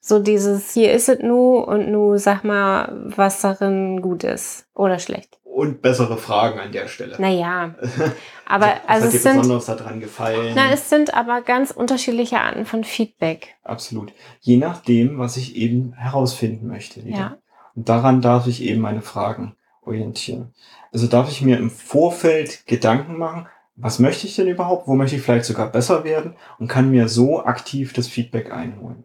So 0.00 0.20
dieses, 0.20 0.72
hier 0.72 0.92
ist 0.92 1.08
es 1.08 1.18
nu 1.20 1.58
und 1.58 1.90
nu 1.90 2.16
sag 2.18 2.44
mal, 2.44 2.92
was 3.16 3.40
darin 3.40 4.00
gut 4.00 4.24
ist 4.24 4.66
oder 4.74 4.98
schlecht. 4.98 5.38
Und 5.44 5.82
bessere 5.82 6.16
Fragen 6.16 6.60
an 6.60 6.70
der 6.70 6.86
Stelle. 6.86 7.16
Naja, 7.18 7.74
aber 8.46 8.66
was 8.66 8.80
also 8.86 9.06
hat 9.06 9.12
dir 9.12 9.18
sind, 9.18 9.36
besonders 9.38 9.66
daran 9.66 10.00
gefallen? 10.00 10.52
Na, 10.54 10.70
es 10.72 10.88
sind 10.88 11.14
aber 11.14 11.42
ganz 11.42 11.72
unterschiedliche 11.72 12.40
Arten 12.40 12.64
von 12.64 12.84
Feedback. 12.84 13.56
Absolut. 13.64 14.12
Je 14.40 14.56
nachdem, 14.56 15.18
was 15.18 15.36
ich 15.36 15.56
eben 15.56 15.94
herausfinden 15.94 16.68
möchte. 16.68 17.04
Wieder. 17.04 17.18
Ja. 17.18 17.38
Und 17.74 17.88
daran 17.88 18.22
darf 18.22 18.46
ich 18.46 18.62
eben 18.62 18.80
meine 18.80 19.02
Fragen 19.02 19.56
orientieren. 19.82 20.54
Also 20.92 21.06
darf 21.06 21.30
ich 21.30 21.42
mir 21.42 21.58
im 21.58 21.70
Vorfeld 21.70 22.66
Gedanken 22.66 23.18
machen, 23.18 23.46
was 23.74 23.98
möchte 23.98 24.26
ich 24.26 24.36
denn 24.36 24.48
überhaupt? 24.48 24.88
Wo 24.88 24.94
möchte 24.94 25.16
ich 25.16 25.22
vielleicht 25.22 25.44
sogar 25.44 25.70
besser 25.70 26.04
werden? 26.04 26.34
Und 26.58 26.68
kann 26.68 26.90
mir 26.90 27.08
so 27.08 27.44
aktiv 27.44 27.92
das 27.92 28.08
Feedback 28.08 28.52
einholen. 28.52 29.04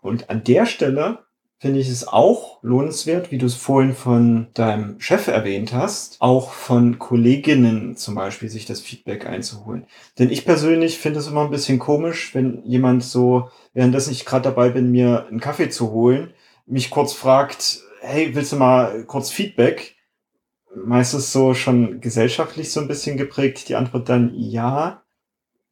Und 0.00 0.30
an 0.30 0.44
der 0.44 0.66
Stelle 0.66 1.24
finde 1.60 1.78
ich 1.78 1.90
es 1.90 2.08
auch 2.08 2.58
lohnenswert, 2.62 3.30
wie 3.30 3.36
du 3.36 3.44
es 3.44 3.54
vorhin 3.54 3.94
von 3.94 4.46
deinem 4.54 4.98
Chef 4.98 5.28
erwähnt 5.28 5.74
hast, 5.74 6.16
auch 6.18 6.52
von 6.52 6.98
Kolleginnen 6.98 7.96
zum 7.96 8.14
Beispiel 8.14 8.48
sich 8.48 8.64
das 8.64 8.80
Feedback 8.80 9.26
einzuholen. 9.26 9.86
Denn 10.18 10.30
ich 10.30 10.46
persönlich 10.46 10.98
finde 10.98 11.20
es 11.20 11.26
immer 11.26 11.44
ein 11.44 11.50
bisschen 11.50 11.78
komisch, 11.78 12.34
wenn 12.34 12.64
jemand 12.64 13.04
so, 13.04 13.50
währenddessen 13.74 14.12
ich 14.12 14.24
gerade 14.24 14.44
dabei 14.44 14.70
bin, 14.70 14.90
mir 14.90 15.26
einen 15.26 15.40
Kaffee 15.40 15.68
zu 15.68 15.90
holen, 15.90 16.32
mich 16.64 16.88
kurz 16.88 17.12
fragt, 17.12 17.80
hey, 18.00 18.34
willst 18.34 18.52
du 18.52 18.56
mal 18.56 19.04
kurz 19.04 19.30
Feedback? 19.30 19.96
Meistens 20.74 21.30
so 21.30 21.52
schon 21.52 22.00
gesellschaftlich 22.00 22.72
so 22.72 22.80
ein 22.80 22.88
bisschen 22.88 23.18
geprägt. 23.18 23.68
Die 23.68 23.74
Antwort 23.74 24.08
dann 24.08 24.32
ja 24.34 25.02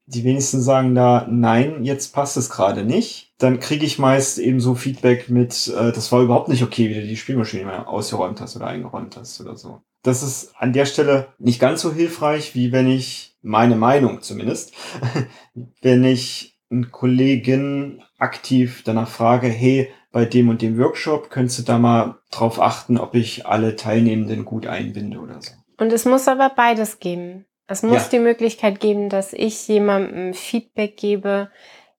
die 0.09 0.25
wenigsten 0.25 0.62
sagen 0.62 0.95
da, 0.95 1.27
nein, 1.31 1.85
jetzt 1.85 2.15
passt 2.15 2.37
es 2.38 2.49
gerade 2.49 2.83
nicht. 2.83 3.35
Dann 3.38 3.61
kriege 3.61 3.85
ich 3.85 3.99
meist 3.99 4.38
eben 4.38 4.59
so 4.59 4.75
Feedback 4.75 5.29
mit, 5.29 5.69
äh, 5.69 5.93
das 5.93 6.11
war 6.11 6.23
überhaupt 6.23 6.49
nicht 6.49 6.62
okay, 6.62 6.88
wie 6.88 6.95
du 6.95 7.03
die 7.03 7.17
Spielmaschine 7.17 7.87
ausgeräumt 7.87 8.41
hast 8.41 8.57
oder 8.57 8.69
eingeräumt 8.69 9.17
hast 9.17 9.41
oder 9.41 9.57
so. 9.57 9.83
Das 10.03 10.23
ist 10.23 10.55
an 10.57 10.73
der 10.73 10.87
Stelle 10.87 11.29
nicht 11.38 11.61
ganz 11.61 11.83
so 11.83 11.93
hilfreich, 11.93 12.55
wie 12.55 12.73
wenn 12.73 12.88
ich, 12.88 13.37
meine 13.43 13.77
Meinung 13.77 14.21
zumindest, 14.23 14.73
wenn 15.83 16.05
ich 16.05 16.59
einen 16.71 16.91
Kollegen 16.91 18.03
aktiv 18.19 18.83
danach 18.85 19.09
frage, 19.09 19.49
hey, 19.49 19.91
bei 20.11 20.25
dem 20.25 20.49
und 20.49 20.62
dem 20.62 20.79
Workshop 20.79 21.31
könntest 21.31 21.61
du 21.61 21.62
da 21.62 21.79
mal 21.79 22.19
drauf 22.31 22.61
achten, 22.61 22.99
ob 22.99 23.15
ich 23.15 23.47
alle 23.47 23.77
Teilnehmenden 23.77 24.45
gut 24.45 24.67
einbinde 24.67 25.19
oder 25.19 25.41
so. 25.41 25.53
Und 25.79 25.93
es 25.93 26.05
muss 26.07 26.27
aber 26.29 26.50
beides 26.50 26.99
geben. 26.99 27.45
Es 27.71 27.83
muss 27.83 28.05
ja. 28.05 28.09
die 28.13 28.19
Möglichkeit 28.19 28.81
geben, 28.81 29.11
dass 29.11 29.35
ich 29.35 29.69
jemandem 29.69 30.33
Feedback 30.33 30.97
gebe, 30.97 31.51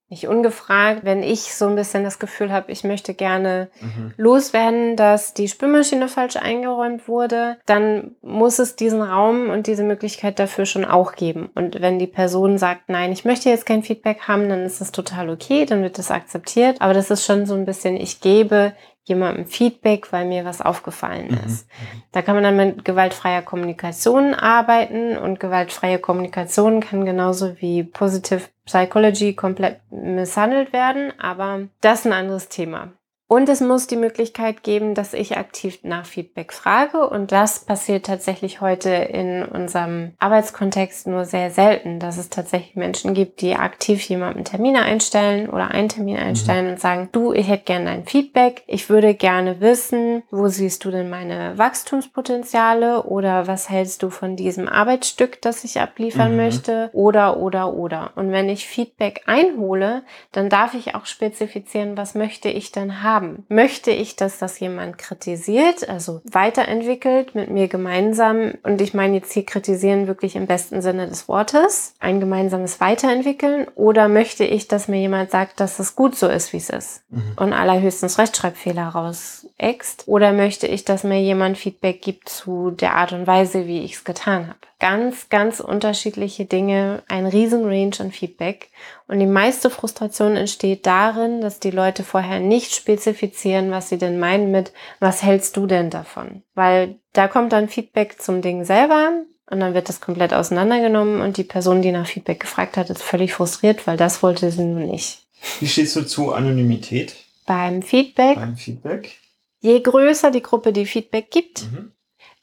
nicht 0.09 0.27
ungefragt, 0.27 1.01
wenn 1.03 1.21
ich 1.21 1.53
so 1.53 1.67
ein 1.67 1.75
bisschen 1.75 2.03
das 2.03 2.17
Gefühl 2.17 2.51
habe, 2.51 2.71
ich 2.71 2.83
möchte 2.83 3.13
gerne 3.13 3.69
mhm. 3.79 4.13
loswerden, 4.17 4.95
dass 4.95 5.35
die 5.35 5.47
Spülmaschine 5.47 6.07
falsch 6.07 6.35
eingeräumt 6.35 7.07
wurde, 7.07 7.57
dann 7.67 8.15
muss 8.23 8.57
es 8.57 8.75
diesen 8.75 9.03
Raum 9.03 9.49
und 9.49 9.67
diese 9.67 9.83
Möglichkeit 9.83 10.39
dafür 10.39 10.65
schon 10.65 10.83
auch 10.83 11.13
geben. 11.13 11.49
Und 11.53 11.79
wenn 11.81 11.99
die 11.99 12.07
Person 12.07 12.57
sagt, 12.57 12.89
nein, 12.89 13.11
ich 13.11 13.23
möchte 13.23 13.49
jetzt 13.49 13.67
kein 13.67 13.83
Feedback 13.83 14.21
haben, 14.27 14.49
dann 14.49 14.61
ist 14.61 14.81
das 14.81 14.91
total 14.91 15.29
okay, 15.29 15.65
dann 15.65 15.83
wird 15.83 15.99
das 15.99 16.09
akzeptiert. 16.09 16.81
Aber 16.81 16.95
das 16.95 17.11
ist 17.11 17.25
schon 17.25 17.45
so 17.45 17.53
ein 17.53 17.65
bisschen, 17.65 17.95
ich 17.95 18.19
gebe 18.19 18.73
jemandem 19.03 19.45
Feedback, 19.45 20.13
weil 20.13 20.25
mir 20.25 20.45
was 20.45 20.61
aufgefallen 20.61 21.27
mhm. 21.29 21.39
ist. 21.45 21.67
Mhm. 21.67 22.03
Da 22.11 22.21
kann 22.21 22.35
man 22.35 22.43
dann 22.43 22.55
mit 22.55 22.85
gewaltfreier 22.85 23.41
Kommunikation 23.41 24.33
arbeiten 24.33 25.17
und 25.17 25.39
gewaltfreie 25.39 25.99
Kommunikation 25.99 26.79
kann 26.79 27.05
genauso 27.05 27.59
wie 27.59 27.83
Positive 27.83 28.43
Psychology 28.69 29.33
komplett 29.33 29.79
misshandelt 29.89 30.73
werden, 30.73 31.11
aber 31.19 31.69
das 31.81 32.01
ist 32.01 32.05
ein 32.05 32.13
anderes 32.13 32.49
Thema. 32.49 32.89
Und 33.31 33.47
es 33.47 33.61
muss 33.61 33.85
die 33.85 33.95
Möglichkeit 33.95 34.63
geben, 34.63 34.95
dass 34.95 35.13
ich 35.13 35.37
aktiv 35.37 35.81
nach 35.83 36.07
Feedback 36.07 36.51
frage. 36.51 37.07
Und 37.07 37.31
das 37.31 37.59
passiert 37.59 38.07
tatsächlich 38.07 38.59
heute 38.59 38.89
in 38.89 39.43
unserem 39.43 40.13
Arbeitskontext 40.17 41.05
nur 41.05 41.25
sehr 41.25 41.51
selten, 41.51 41.99
dass 41.99 42.17
es 42.17 42.31
tatsächlich 42.31 42.75
Menschen 42.75 43.13
gibt, 43.13 43.41
die 43.41 43.53
aktiv 43.53 44.01
jemandem 44.01 44.45
Termine 44.45 44.81
einstellen 44.81 45.47
oder 45.47 45.69
einen 45.69 45.89
Termin 45.89 46.15
mhm. 46.15 46.23
einstellen 46.23 46.65
mhm. 46.65 46.71
und 46.71 46.79
sagen, 46.79 47.09
du, 47.11 47.31
ich 47.31 47.47
hätte 47.47 47.65
gerne 47.65 47.85
dein 47.85 48.05
Feedback. 48.05 48.63
Ich 48.65 48.89
würde 48.89 49.13
gerne 49.13 49.61
wissen, 49.61 50.23
wo 50.31 50.47
siehst 50.47 50.83
du 50.83 50.89
denn 50.89 51.11
meine 51.11 51.55
Wachstumspotenziale 51.55 53.03
oder 53.03 53.45
was 53.45 53.69
hältst 53.69 54.01
du 54.01 54.09
von 54.09 54.37
diesem 54.37 54.67
Arbeitsstück, 54.67 55.39
das 55.43 55.63
ich 55.63 55.79
abliefern 55.79 56.31
mhm. 56.31 56.37
möchte 56.37 56.89
oder, 56.93 57.37
oder, 57.37 57.75
oder. 57.75 58.09
Und 58.15 58.31
wenn 58.31 58.49
ich 58.49 58.67
Feedback 58.67 59.21
einhole, 59.27 60.01
dann 60.31 60.49
darf 60.49 60.73
ich 60.73 60.95
auch 60.95 61.05
spezifizieren, 61.05 61.95
was 61.95 62.15
möchte 62.15 62.49
ich 62.49 62.71
denn 62.71 63.03
haben 63.03 63.18
haben. 63.19 63.45
Möchte 63.49 63.91
ich, 63.91 64.15
dass 64.15 64.37
das 64.37 64.59
jemand 64.59 64.97
kritisiert, 64.97 65.87
also 65.89 66.21
weiterentwickelt 66.23 67.35
mit 67.35 67.49
mir 67.49 67.67
gemeinsam, 67.67 68.53
und 68.63 68.81
ich 68.81 68.93
meine 68.93 69.17
jetzt 69.17 69.33
hier 69.33 69.45
kritisieren 69.45 70.07
wirklich 70.07 70.35
im 70.35 70.47
besten 70.47 70.81
Sinne 70.81 71.07
des 71.07 71.27
Wortes, 71.27 71.93
ein 71.99 72.19
gemeinsames 72.19 72.79
Weiterentwickeln, 72.79 73.67
oder 73.75 74.07
möchte 74.07 74.45
ich, 74.45 74.67
dass 74.67 74.87
mir 74.87 74.99
jemand 74.99 75.31
sagt, 75.31 75.59
dass 75.59 75.79
es 75.79 75.95
gut 75.95 76.15
so 76.15 76.27
ist, 76.27 76.53
wie 76.53 76.57
es 76.57 76.69
ist 76.69 77.03
mhm. 77.09 77.33
und 77.35 77.53
allerhöchstens 77.53 78.17
Rechtschreibfehler 78.17 78.87
rausext, 78.87 80.03
oder 80.07 80.31
möchte 80.31 80.67
ich, 80.67 80.85
dass 80.85 81.03
mir 81.03 81.21
jemand 81.21 81.57
Feedback 81.57 82.01
gibt 82.01 82.29
zu 82.29 82.71
der 82.71 82.95
Art 82.95 83.11
und 83.11 83.27
Weise, 83.27 83.67
wie 83.67 83.83
ich 83.83 83.95
es 83.95 84.03
getan 84.03 84.47
habe 84.47 84.59
ganz, 84.79 85.27
ganz 85.29 85.59
unterschiedliche 85.59 86.45
Dinge, 86.45 87.03
ein 87.07 87.25
riesen 87.25 87.65
Range 87.65 87.95
an 87.99 88.11
Feedback. 88.11 88.69
Und 89.09 89.19
die 89.19 89.25
meiste 89.25 89.69
Frustration 89.69 90.37
entsteht 90.37 90.85
darin, 90.85 91.41
dass 91.41 91.59
die 91.59 91.71
Leute 91.71 92.03
vorher 92.03 92.39
nicht 92.39 92.73
spezifizieren, 92.73 93.71
was 93.71 93.89
sie 93.89 93.97
denn 93.97 94.19
meinen 94.19 94.51
mit, 94.51 94.71
was 94.99 95.23
hältst 95.23 95.57
du 95.57 95.65
denn 95.65 95.89
davon? 95.89 96.43
Weil 96.53 96.99
da 97.11 97.27
kommt 97.27 97.51
dann 97.51 97.67
Feedback 97.67 98.21
zum 98.21 98.41
Ding 98.41 98.63
selber 98.63 99.11
und 99.49 99.59
dann 99.59 99.73
wird 99.73 99.89
das 99.89 99.99
komplett 99.99 100.33
auseinandergenommen 100.33 101.21
und 101.21 101.37
die 101.37 101.43
Person, 101.43 101.81
die 101.81 101.91
nach 101.91 102.07
Feedback 102.07 102.39
gefragt 102.39 102.77
hat, 102.77 102.89
ist 102.89 103.03
völlig 103.03 103.33
frustriert, 103.33 103.87
weil 103.87 103.97
das 103.97 104.23
wollte 104.23 104.51
sie 104.51 104.63
nun 104.63 104.85
nicht. 104.85 105.25
Wie 105.59 105.67
stehst 105.67 105.95
du 105.95 106.05
zu 106.05 106.31
Anonymität? 106.33 107.15
Beim 107.45 107.81
Feedback. 107.81 108.35
Beim 108.35 108.55
Feedback. 108.55 109.17
Je 109.59 109.81
größer 109.81 110.31
die 110.31 110.43
Gruppe, 110.43 110.71
die 110.71 110.85
Feedback 110.85 111.31
gibt, 111.31 111.63
mhm 111.63 111.93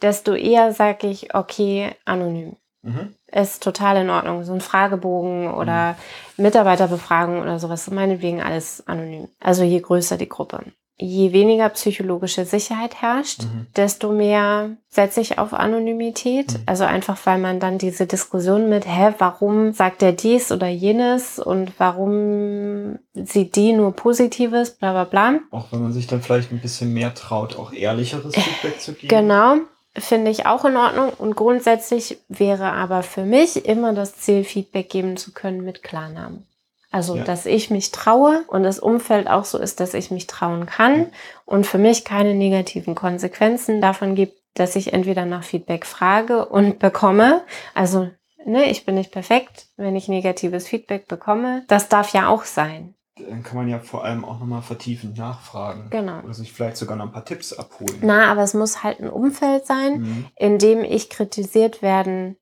desto 0.02 0.35
eher 0.35 0.73
sage 0.73 1.08
ich, 1.08 1.35
okay, 1.35 1.94
anonym. 2.04 2.56
Mhm. 2.82 3.15
Ist 3.33 3.62
total 3.62 3.97
in 3.99 4.11
Ordnung. 4.11 4.45
So 4.45 4.52
ein 4.52 4.61
Fragebogen 4.61 5.52
oder 5.52 5.97
mhm. 6.37 6.45
Mitarbeiterbefragung 6.45 7.40
oder 7.40 7.59
sowas, 7.59 7.90
meinetwegen 7.90 8.40
alles 8.40 8.87
anonym. 8.87 9.28
Also 9.40 9.64
je 9.64 9.80
größer 9.80 10.16
die 10.16 10.28
Gruppe. 10.28 10.61
Je 10.99 11.33
weniger 11.33 11.68
psychologische 11.71 12.47
Sicherheit 12.47 13.02
herrscht, 13.02 13.42
mhm. 13.42 13.66
desto 13.76 14.12
mehr 14.12 14.76
setze 14.88 15.21
ich 15.21 15.38
auf 15.38 15.52
Anonymität. 15.52 16.54
Mhm. 16.54 16.62
Also 16.66 16.85
einfach, 16.85 17.18
weil 17.25 17.38
man 17.38 17.61
dann 17.61 17.78
diese 17.78 18.06
Diskussion 18.06 18.71
mit, 18.71 18.87
hä, 18.87 19.12
warum 19.18 19.73
sagt 19.73 20.02
er 20.02 20.12
dies 20.12 20.52
oder 20.52 20.68
jenes 20.68 21.38
und 21.38 21.73
warum 21.78 22.99
sieht 23.12 23.56
die 23.56 23.73
nur 23.73 23.92
Positives, 23.92 24.71
bla 24.71 24.92
bla 24.92 25.04
bla. 25.04 25.40
Auch 25.50 25.73
wenn 25.73 25.83
man 25.83 25.92
sich 25.92 26.06
dann 26.06 26.23
vielleicht 26.23 26.52
ein 26.52 26.61
bisschen 26.61 26.95
mehr 26.95 27.12
traut, 27.12 27.59
auch 27.59 27.73
ehrlicheres 27.73 28.35
Feedback 28.37 28.80
zu 28.80 28.95
geben. 28.95 29.09
Genau 29.09 29.56
finde 29.98 30.30
ich 30.30 30.46
auch 30.46 30.64
in 30.64 30.76
Ordnung. 30.76 31.10
Und 31.10 31.36
grundsätzlich 31.36 32.18
wäre 32.28 32.72
aber 32.72 33.02
für 33.02 33.24
mich 33.24 33.66
immer 33.66 33.92
das 33.92 34.16
Ziel, 34.16 34.44
Feedback 34.44 34.88
geben 34.88 35.16
zu 35.16 35.32
können 35.32 35.64
mit 35.64 35.82
Klarnamen. 35.82 36.46
Also, 36.90 37.16
ja. 37.16 37.24
dass 37.24 37.46
ich 37.46 37.70
mich 37.70 37.90
traue 37.90 38.44
und 38.48 38.62
das 38.62 38.78
Umfeld 38.78 39.28
auch 39.28 39.44
so 39.44 39.58
ist, 39.58 39.80
dass 39.80 39.92
ich 39.92 40.10
mich 40.10 40.26
trauen 40.26 40.66
kann 40.66 41.08
und 41.44 41.66
für 41.66 41.78
mich 41.78 42.04
keine 42.04 42.34
negativen 42.34 42.94
Konsequenzen 42.94 43.80
davon 43.80 44.14
gibt, 44.14 44.38
dass 44.54 44.76
ich 44.76 44.92
entweder 44.92 45.26
nach 45.26 45.44
Feedback 45.44 45.84
frage 45.84 46.46
und 46.46 46.78
bekomme. 46.78 47.42
Also, 47.74 48.08
ne, 48.44 48.70
ich 48.70 48.86
bin 48.86 48.94
nicht 48.94 49.12
perfekt, 49.12 49.66
wenn 49.76 49.96
ich 49.96 50.08
negatives 50.08 50.66
Feedback 50.66 51.06
bekomme. 51.08 51.64
Das 51.68 51.88
darf 51.88 52.12
ja 52.14 52.28
auch 52.28 52.44
sein 52.44 52.95
dann 53.16 53.42
kann 53.42 53.56
man 53.56 53.68
ja 53.68 53.78
vor 53.78 54.04
allem 54.04 54.25
auch 54.25 54.38
nochmal 54.38 54.62
vertiefend 54.62 55.16
nachfragen. 55.16 55.88
Genau. 55.90 56.20
Oder 56.20 56.35
sich 56.35 56.52
vielleicht 56.52 56.76
sogar 56.76 56.96
noch 56.96 57.06
ein 57.06 57.12
paar 57.12 57.25
Tipps 57.25 57.52
abholen. 57.52 57.99
Na, 58.02 58.30
aber 58.30 58.42
es 58.42 58.52
muss 58.52 58.82
halt 58.82 59.00
ein 59.00 59.08
Umfeld 59.08 59.66
sein, 59.66 60.00
mhm. 60.00 60.26
in 60.37 60.58
dem 60.58 60.85
ich 60.85 61.08
kritisiert 61.08 61.80
werden 61.80 62.37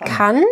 kann. 0.00 0.42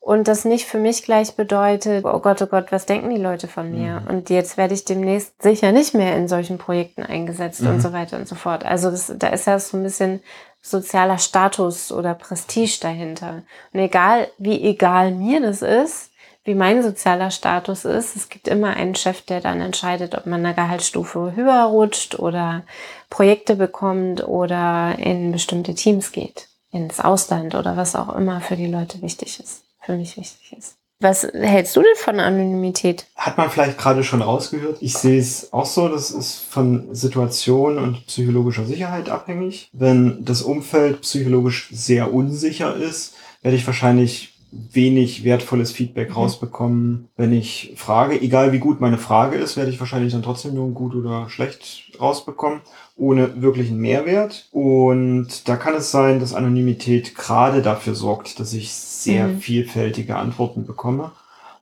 Und 0.00 0.28
das 0.28 0.44
nicht 0.44 0.66
für 0.66 0.78
mich 0.78 1.02
gleich 1.02 1.34
bedeutet, 1.34 2.04
oh 2.04 2.18
Gott, 2.18 2.42
oh 2.42 2.46
Gott, 2.46 2.70
was 2.70 2.84
denken 2.84 3.08
die 3.08 3.20
Leute 3.20 3.48
von 3.48 3.70
mir? 3.70 4.00
Mhm. 4.00 4.06
Und 4.08 4.30
jetzt 4.30 4.58
werde 4.58 4.74
ich 4.74 4.84
demnächst 4.84 5.40
sicher 5.40 5.72
nicht 5.72 5.94
mehr 5.94 6.14
in 6.16 6.28
solchen 6.28 6.58
Projekten 6.58 7.02
eingesetzt 7.02 7.62
mhm. 7.62 7.68
und 7.68 7.80
so 7.80 7.92
weiter 7.94 8.18
und 8.18 8.28
so 8.28 8.34
fort. 8.34 8.66
Also 8.66 8.90
das, 8.90 9.10
da 9.16 9.28
ist 9.28 9.46
ja 9.46 9.58
so 9.58 9.78
ein 9.78 9.82
bisschen 9.82 10.20
sozialer 10.60 11.16
Status 11.16 11.90
oder 11.90 12.14
Prestige 12.14 12.78
dahinter. 12.82 13.44
Und 13.72 13.80
egal, 13.80 14.28
wie 14.36 14.62
egal 14.62 15.12
mir 15.12 15.40
das 15.40 15.62
ist, 15.62 16.10
wie 16.44 16.54
mein 16.54 16.82
sozialer 16.82 17.30
Status 17.30 17.84
ist. 17.84 18.16
Es 18.16 18.28
gibt 18.28 18.48
immer 18.48 18.76
einen 18.76 18.94
Chef, 18.94 19.22
der 19.22 19.40
dann 19.40 19.60
entscheidet, 19.60 20.14
ob 20.14 20.26
man 20.26 20.44
eine 20.44 20.54
Gehaltsstufe 20.54 21.32
höher 21.34 21.64
rutscht 21.64 22.18
oder 22.18 22.62
Projekte 23.10 23.56
bekommt 23.56 24.26
oder 24.26 24.98
in 24.98 25.32
bestimmte 25.32 25.74
Teams 25.74 26.12
geht, 26.12 26.48
ins 26.70 27.00
Ausland 27.00 27.54
oder 27.54 27.76
was 27.76 27.96
auch 27.96 28.14
immer 28.14 28.40
für 28.40 28.56
die 28.56 28.66
Leute 28.66 29.00
wichtig 29.00 29.40
ist, 29.40 29.64
für 29.80 29.96
mich 29.96 30.16
wichtig 30.16 30.54
ist. 30.56 30.76
Was 31.00 31.24
hältst 31.24 31.76
du 31.76 31.82
denn 31.82 31.96
von 31.96 32.20
Anonymität? 32.20 33.06
Hat 33.16 33.36
man 33.36 33.50
vielleicht 33.50 33.76
gerade 33.76 34.04
schon 34.04 34.22
rausgehört. 34.22 34.78
Ich 34.80 34.94
sehe 34.94 35.18
es 35.20 35.52
auch 35.52 35.66
so, 35.66 35.88
das 35.88 36.10
ist 36.10 36.38
von 36.38 36.94
Situation 36.94 37.78
und 37.78 38.06
psychologischer 38.06 38.64
Sicherheit 38.64 39.08
abhängig. 39.08 39.68
Wenn 39.72 40.24
das 40.24 40.42
Umfeld 40.42 41.02
psychologisch 41.02 41.68
sehr 41.72 42.14
unsicher 42.14 42.76
ist, 42.76 43.14
werde 43.42 43.56
ich 43.56 43.66
wahrscheinlich 43.66 44.33
wenig 44.72 45.24
wertvolles 45.24 45.72
Feedback 45.72 46.10
mhm. 46.10 46.14
rausbekommen, 46.14 47.08
wenn 47.16 47.32
ich 47.32 47.74
frage. 47.76 48.20
Egal 48.20 48.52
wie 48.52 48.58
gut 48.58 48.80
meine 48.80 48.98
Frage 48.98 49.36
ist, 49.36 49.56
werde 49.56 49.70
ich 49.70 49.80
wahrscheinlich 49.80 50.12
dann 50.12 50.22
trotzdem 50.22 50.54
nur 50.54 50.70
gut 50.70 50.94
oder 50.94 51.28
schlecht 51.28 51.92
rausbekommen, 52.00 52.60
ohne 52.96 53.42
wirklichen 53.42 53.78
Mehrwert. 53.78 54.48
Und 54.52 55.48
da 55.48 55.56
kann 55.56 55.74
es 55.74 55.90
sein, 55.90 56.20
dass 56.20 56.34
Anonymität 56.34 57.14
gerade 57.14 57.62
dafür 57.62 57.94
sorgt, 57.94 58.40
dass 58.40 58.52
ich 58.52 58.72
sehr 58.72 59.28
mhm. 59.28 59.38
vielfältige 59.38 60.16
Antworten 60.16 60.66
bekomme 60.66 61.12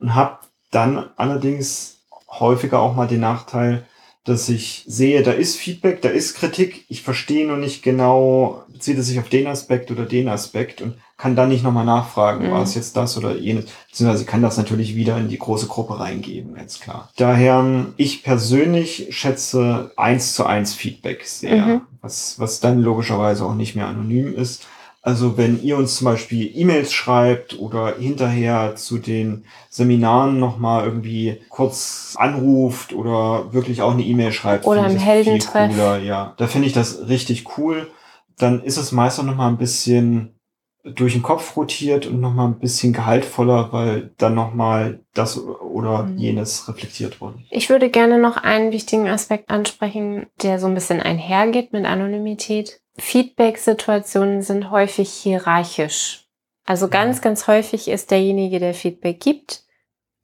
und 0.00 0.14
habe 0.14 0.38
dann 0.70 1.10
allerdings 1.16 1.98
häufiger 2.28 2.80
auch 2.80 2.94
mal 2.94 3.06
den 3.06 3.20
Nachteil, 3.20 3.86
dass 4.24 4.48
ich 4.48 4.84
sehe, 4.86 5.22
da 5.22 5.32
ist 5.32 5.56
Feedback, 5.56 6.00
da 6.00 6.08
ist 6.08 6.34
Kritik, 6.34 6.84
ich 6.88 7.02
verstehe 7.02 7.46
nur 7.46 7.56
nicht 7.56 7.82
genau, 7.82 8.62
bezieht 8.68 8.98
es 8.98 9.06
sich 9.06 9.18
auf 9.18 9.28
den 9.28 9.48
Aspekt 9.48 9.90
oder 9.90 10.04
den 10.04 10.28
Aspekt 10.28 10.80
und 10.80 10.94
kann 11.16 11.34
dann 11.34 11.48
nicht 11.48 11.64
nochmal 11.64 11.84
nachfragen, 11.84 12.46
mhm. 12.46 12.52
war 12.52 12.62
es 12.62 12.74
jetzt 12.74 12.96
das 12.96 13.16
oder 13.16 13.36
jenes, 13.36 13.66
beziehungsweise 13.88 14.24
kann 14.24 14.42
das 14.42 14.56
natürlich 14.56 14.94
wieder 14.94 15.18
in 15.18 15.28
die 15.28 15.38
große 15.38 15.66
Gruppe 15.66 15.98
reingeben, 15.98 16.54
ganz 16.54 16.78
klar. 16.78 17.10
Daher, 17.16 17.86
ich 17.96 18.22
persönlich 18.22 19.08
schätze 19.10 19.92
eins 19.96 20.34
zu 20.34 20.46
eins 20.46 20.74
Feedback 20.74 21.24
sehr, 21.24 21.66
mhm. 21.66 21.80
was, 22.00 22.38
was 22.38 22.60
dann 22.60 22.80
logischerweise 22.80 23.44
auch 23.44 23.54
nicht 23.54 23.74
mehr 23.74 23.88
anonym 23.88 24.36
ist. 24.36 24.66
Also 25.04 25.36
wenn 25.36 25.60
ihr 25.60 25.76
uns 25.76 25.96
zum 25.96 26.04
Beispiel 26.04 26.48
E-Mails 26.54 26.92
schreibt 26.92 27.58
oder 27.58 27.96
hinterher 27.98 28.76
zu 28.76 28.98
den 28.98 29.44
Seminaren 29.68 30.38
nochmal 30.38 30.84
irgendwie 30.84 31.40
kurz 31.48 32.14
anruft 32.16 32.92
oder 32.92 33.52
wirklich 33.52 33.82
auch 33.82 33.92
eine 33.92 34.04
E-Mail 34.04 34.30
schreibt. 34.30 34.64
Oder 34.64 34.86
im 34.86 34.96
Heldentreff. 34.96 35.76
Ja, 35.76 36.34
da 36.36 36.46
finde 36.46 36.68
ich 36.68 36.72
das 36.72 37.08
richtig 37.08 37.58
cool. 37.58 37.90
Dann 38.38 38.62
ist 38.62 38.76
es 38.76 38.92
meist 38.92 39.18
auch 39.18 39.24
nochmal 39.24 39.50
ein 39.50 39.58
bisschen 39.58 40.36
durch 40.84 41.12
den 41.12 41.22
Kopf 41.22 41.56
rotiert 41.56 42.06
und 42.06 42.20
nochmal 42.20 42.48
ein 42.48 42.58
bisschen 42.58 42.92
gehaltvoller, 42.92 43.72
weil 43.72 44.12
dann 44.18 44.34
nochmal 44.34 45.00
das 45.14 45.38
oder 45.38 46.04
mhm. 46.04 46.18
jenes 46.18 46.68
reflektiert 46.68 47.20
wurde. 47.20 47.38
Ich 47.50 47.70
würde 47.70 47.88
gerne 47.88 48.18
noch 48.18 48.36
einen 48.36 48.72
wichtigen 48.72 49.08
Aspekt 49.08 49.50
ansprechen, 49.50 50.26
der 50.42 50.58
so 50.58 50.66
ein 50.66 50.74
bisschen 50.74 51.00
einhergeht 51.00 51.72
mit 51.72 51.84
Anonymität. 51.86 52.81
Feedback-Situationen 52.98 54.42
sind 54.42 54.70
häufig 54.70 55.10
hierarchisch. 55.10 56.26
Also 56.64 56.88
ganz, 56.88 57.20
ganz 57.20 57.46
häufig 57.46 57.88
ist 57.88 58.10
derjenige, 58.10 58.60
der 58.60 58.74
Feedback 58.74 59.20
gibt, 59.20 59.64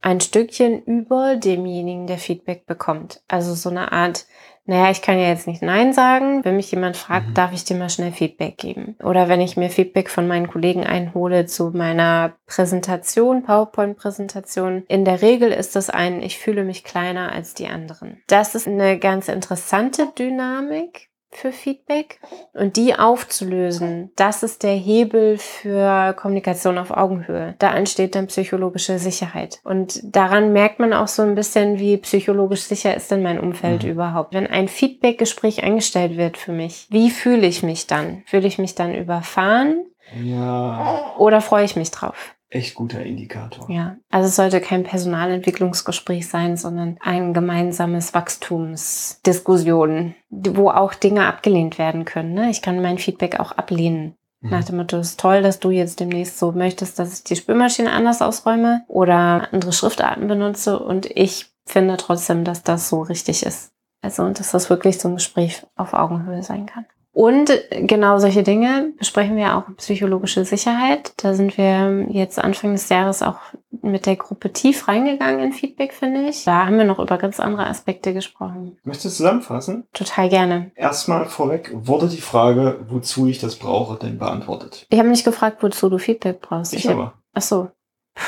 ein 0.00 0.20
Stückchen 0.20 0.82
über 0.84 1.36
demjenigen, 1.36 2.06
der 2.06 2.18
Feedback 2.18 2.66
bekommt. 2.66 3.20
Also 3.26 3.54
so 3.54 3.68
eine 3.68 3.90
Art, 3.90 4.26
naja, 4.64 4.90
ich 4.92 5.02
kann 5.02 5.18
ja 5.18 5.26
jetzt 5.26 5.48
nicht 5.48 5.62
Nein 5.62 5.92
sagen. 5.92 6.44
Wenn 6.44 6.54
mich 6.54 6.70
jemand 6.70 6.96
fragt, 6.96 7.30
mhm. 7.30 7.34
darf 7.34 7.52
ich 7.52 7.64
dir 7.64 7.76
mal 7.76 7.90
schnell 7.90 8.12
Feedback 8.12 8.58
geben. 8.58 8.96
Oder 9.02 9.28
wenn 9.28 9.40
ich 9.40 9.56
mir 9.56 9.70
Feedback 9.70 10.08
von 10.08 10.28
meinen 10.28 10.48
Kollegen 10.48 10.84
einhole 10.84 11.46
zu 11.46 11.70
meiner 11.70 12.34
Präsentation, 12.46 13.42
PowerPoint-Präsentation. 13.42 14.84
In 14.86 15.04
der 15.04 15.20
Regel 15.20 15.50
ist 15.50 15.74
das 15.74 15.90
ein, 15.90 16.22
ich 16.22 16.38
fühle 16.38 16.62
mich 16.62 16.84
kleiner 16.84 17.32
als 17.32 17.54
die 17.54 17.66
anderen. 17.66 18.22
Das 18.28 18.54
ist 18.54 18.68
eine 18.68 18.98
ganz 19.00 19.26
interessante 19.26 20.06
Dynamik 20.16 21.07
für 21.30 21.52
Feedback 21.52 22.20
und 22.54 22.76
die 22.76 22.94
aufzulösen, 22.94 24.10
das 24.16 24.42
ist 24.42 24.62
der 24.62 24.74
Hebel 24.74 25.38
für 25.38 26.14
Kommunikation 26.14 26.78
auf 26.78 26.90
Augenhöhe. 26.90 27.54
Da 27.58 27.74
entsteht 27.74 28.14
dann 28.14 28.28
psychologische 28.28 28.98
Sicherheit. 28.98 29.60
Und 29.62 30.00
daran 30.02 30.52
merkt 30.52 30.80
man 30.80 30.92
auch 30.92 31.08
so 31.08 31.22
ein 31.22 31.34
bisschen, 31.34 31.78
wie 31.78 31.96
psychologisch 31.98 32.62
sicher 32.62 32.96
ist 32.96 33.10
denn 33.10 33.22
mein 33.22 33.40
Umfeld 33.40 33.84
mhm. 33.84 33.90
überhaupt. 33.90 34.34
Wenn 34.34 34.46
ein 34.46 34.68
Feedbackgespräch 34.68 35.62
eingestellt 35.62 36.16
wird 36.16 36.36
für 36.36 36.52
mich, 36.52 36.86
wie 36.90 37.10
fühle 37.10 37.46
ich 37.46 37.62
mich 37.62 37.86
dann? 37.86 38.22
Fühle 38.26 38.46
ich 38.46 38.58
mich 38.58 38.74
dann 38.74 38.94
überfahren? 38.94 39.84
Ja. 40.22 41.14
Oder 41.18 41.40
freue 41.40 41.64
ich 41.64 41.76
mich 41.76 41.90
drauf? 41.90 42.34
Echt 42.50 42.74
guter 42.74 43.02
Indikator. 43.02 43.70
Ja, 43.70 43.96
also 44.10 44.28
es 44.28 44.36
sollte 44.36 44.60
kein 44.60 44.84
Personalentwicklungsgespräch 44.84 46.28
sein, 46.28 46.56
sondern 46.56 46.96
ein 47.00 47.34
gemeinsames 47.34 48.14
Wachstumsdiskussion, 48.14 50.14
wo 50.30 50.70
auch 50.70 50.94
Dinge 50.94 51.26
abgelehnt 51.26 51.78
werden 51.78 52.04
können. 52.04 52.34
Ne? 52.34 52.50
Ich 52.50 52.62
kann 52.62 52.80
mein 52.80 52.98
Feedback 52.98 53.38
auch 53.38 53.52
ablehnen. 53.52 54.14
Mhm. 54.40 54.50
Nach 54.50 54.64
dem 54.64 54.76
Motto, 54.76 54.98
es 54.98 55.10
ist 55.10 55.20
toll, 55.20 55.42
dass 55.42 55.60
du 55.60 55.70
jetzt 55.70 56.00
demnächst 56.00 56.38
so 56.38 56.52
möchtest, 56.52 56.98
dass 56.98 57.18
ich 57.18 57.24
die 57.24 57.36
Spülmaschine 57.36 57.92
anders 57.92 58.22
ausräume 58.22 58.84
oder 58.88 59.48
andere 59.52 59.72
Schriftarten 59.72 60.28
benutze 60.28 60.78
und 60.78 61.06
ich 61.06 61.46
finde 61.66 61.96
trotzdem, 61.96 62.44
dass 62.44 62.62
das 62.62 62.88
so 62.88 63.02
richtig 63.02 63.44
ist. 63.44 63.72
Also, 64.00 64.22
und 64.22 64.38
dass 64.38 64.52
das 64.52 64.70
wirklich 64.70 64.98
so 64.98 65.08
ein 65.08 65.16
Gespräch 65.16 65.66
auf 65.76 65.92
Augenhöhe 65.92 66.42
sein 66.42 66.66
kann. 66.66 66.86
Und 67.18 67.50
genau 67.72 68.20
solche 68.20 68.44
Dinge 68.44 68.92
besprechen 68.96 69.36
wir 69.36 69.56
auch 69.56 69.64
psychologische 69.78 70.44
Sicherheit. 70.44 71.14
Da 71.16 71.34
sind 71.34 71.58
wir 71.58 72.06
jetzt 72.10 72.38
Anfang 72.38 72.74
des 72.74 72.88
Jahres 72.90 73.22
auch 73.22 73.40
mit 73.82 74.06
der 74.06 74.14
Gruppe 74.14 74.52
tief 74.52 74.86
reingegangen 74.86 75.40
in 75.40 75.52
Feedback, 75.52 75.92
finde 75.94 76.28
ich. 76.28 76.44
Da 76.44 76.66
haben 76.66 76.78
wir 76.78 76.84
noch 76.84 77.00
über 77.00 77.18
ganz 77.18 77.40
andere 77.40 77.66
Aspekte 77.66 78.14
gesprochen. 78.14 78.78
Möchtest 78.84 79.06
du 79.06 79.16
zusammenfassen? 79.16 79.88
Total 79.92 80.28
gerne. 80.28 80.70
Erstmal 80.76 81.26
vorweg, 81.26 81.72
wurde 81.74 82.06
die 82.06 82.20
Frage, 82.20 82.86
wozu 82.88 83.26
ich 83.26 83.40
das 83.40 83.56
brauche, 83.56 83.98
denn 83.98 84.18
beantwortet? 84.18 84.86
Ich 84.88 84.98
habe 85.00 85.08
nicht 85.08 85.24
gefragt, 85.24 85.60
wozu 85.60 85.88
du 85.88 85.98
Feedback 85.98 86.40
brauchst. 86.40 86.72
Ich, 86.72 86.84
ich 86.84 86.90
aber. 86.90 87.14
ach 87.32 87.42
so. 87.42 87.70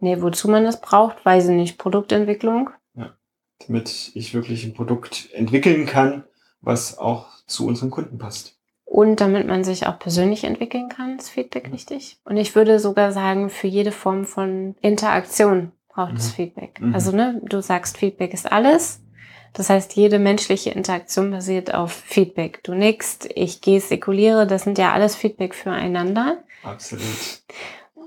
Nee, 0.00 0.20
wozu 0.20 0.50
man 0.50 0.64
das 0.64 0.82
braucht, 0.82 1.24
weiß 1.24 1.46
ich 1.46 1.56
nicht. 1.56 1.78
Produktentwicklung? 1.78 2.68
Ja. 2.94 3.14
Damit 3.66 4.10
ich 4.12 4.34
wirklich 4.34 4.64
ein 4.64 4.74
Produkt 4.74 5.30
entwickeln 5.32 5.86
kann, 5.86 6.24
was 6.64 6.98
auch 6.98 7.26
zu 7.46 7.66
unseren 7.66 7.90
Kunden 7.90 8.18
passt. 8.18 8.56
Und 8.84 9.20
damit 9.20 9.46
man 9.46 9.64
sich 9.64 9.86
auch 9.86 9.98
persönlich 9.98 10.44
entwickeln 10.44 10.88
kann, 10.88 11.18
ist 11.18 11.30
Feedback 11.30 11.72
wichtig. 11.72 12.18
Und 12.24 12.36
ich 12.36 12.54
würde 12.54 12.78
sogar 12.78 13.12
sagen, 13.12 13.50
für 13.50 13.66
jede 13.66 13.92
Form 13.92 14.24
von 14.24 14.76
Interaktion 14.82 15.72
braucht 15.88 16.12
mhm. 16.12 16.18
es 16.18 16.30
Feedback. 16.30 16.80
Mhm. 16.80 16.94
Also, 16.94 17.12
ne, 17.12 17.40
du 17.44 17.60
sagst, 17.60 17.98
Feedback 17.98 18.32
ist 18.34 18.50
alles. 18.50 19.00
Das 19.52 19.70
heißt, 19.70 19.94
jede 19.94 20.18
menschliche 20.18 20.70
Interaktion 20.70 21.30
basiert 21.30 21.72
auf 21.72 21.92
Feedback. 21.92 22.62
Du 22.64 22.74
nickst, 22.74 23.28
ich 23.34 23.60
gestikuliere, 23.60 24.46
das 24.46 24.62
sind 24.64 24.78
ja 24.78 24.92
alles 24.92 25.14
Feedback 25.14 25.54
füreinander. 25.54 26.42
Absolut. 26.64 27.04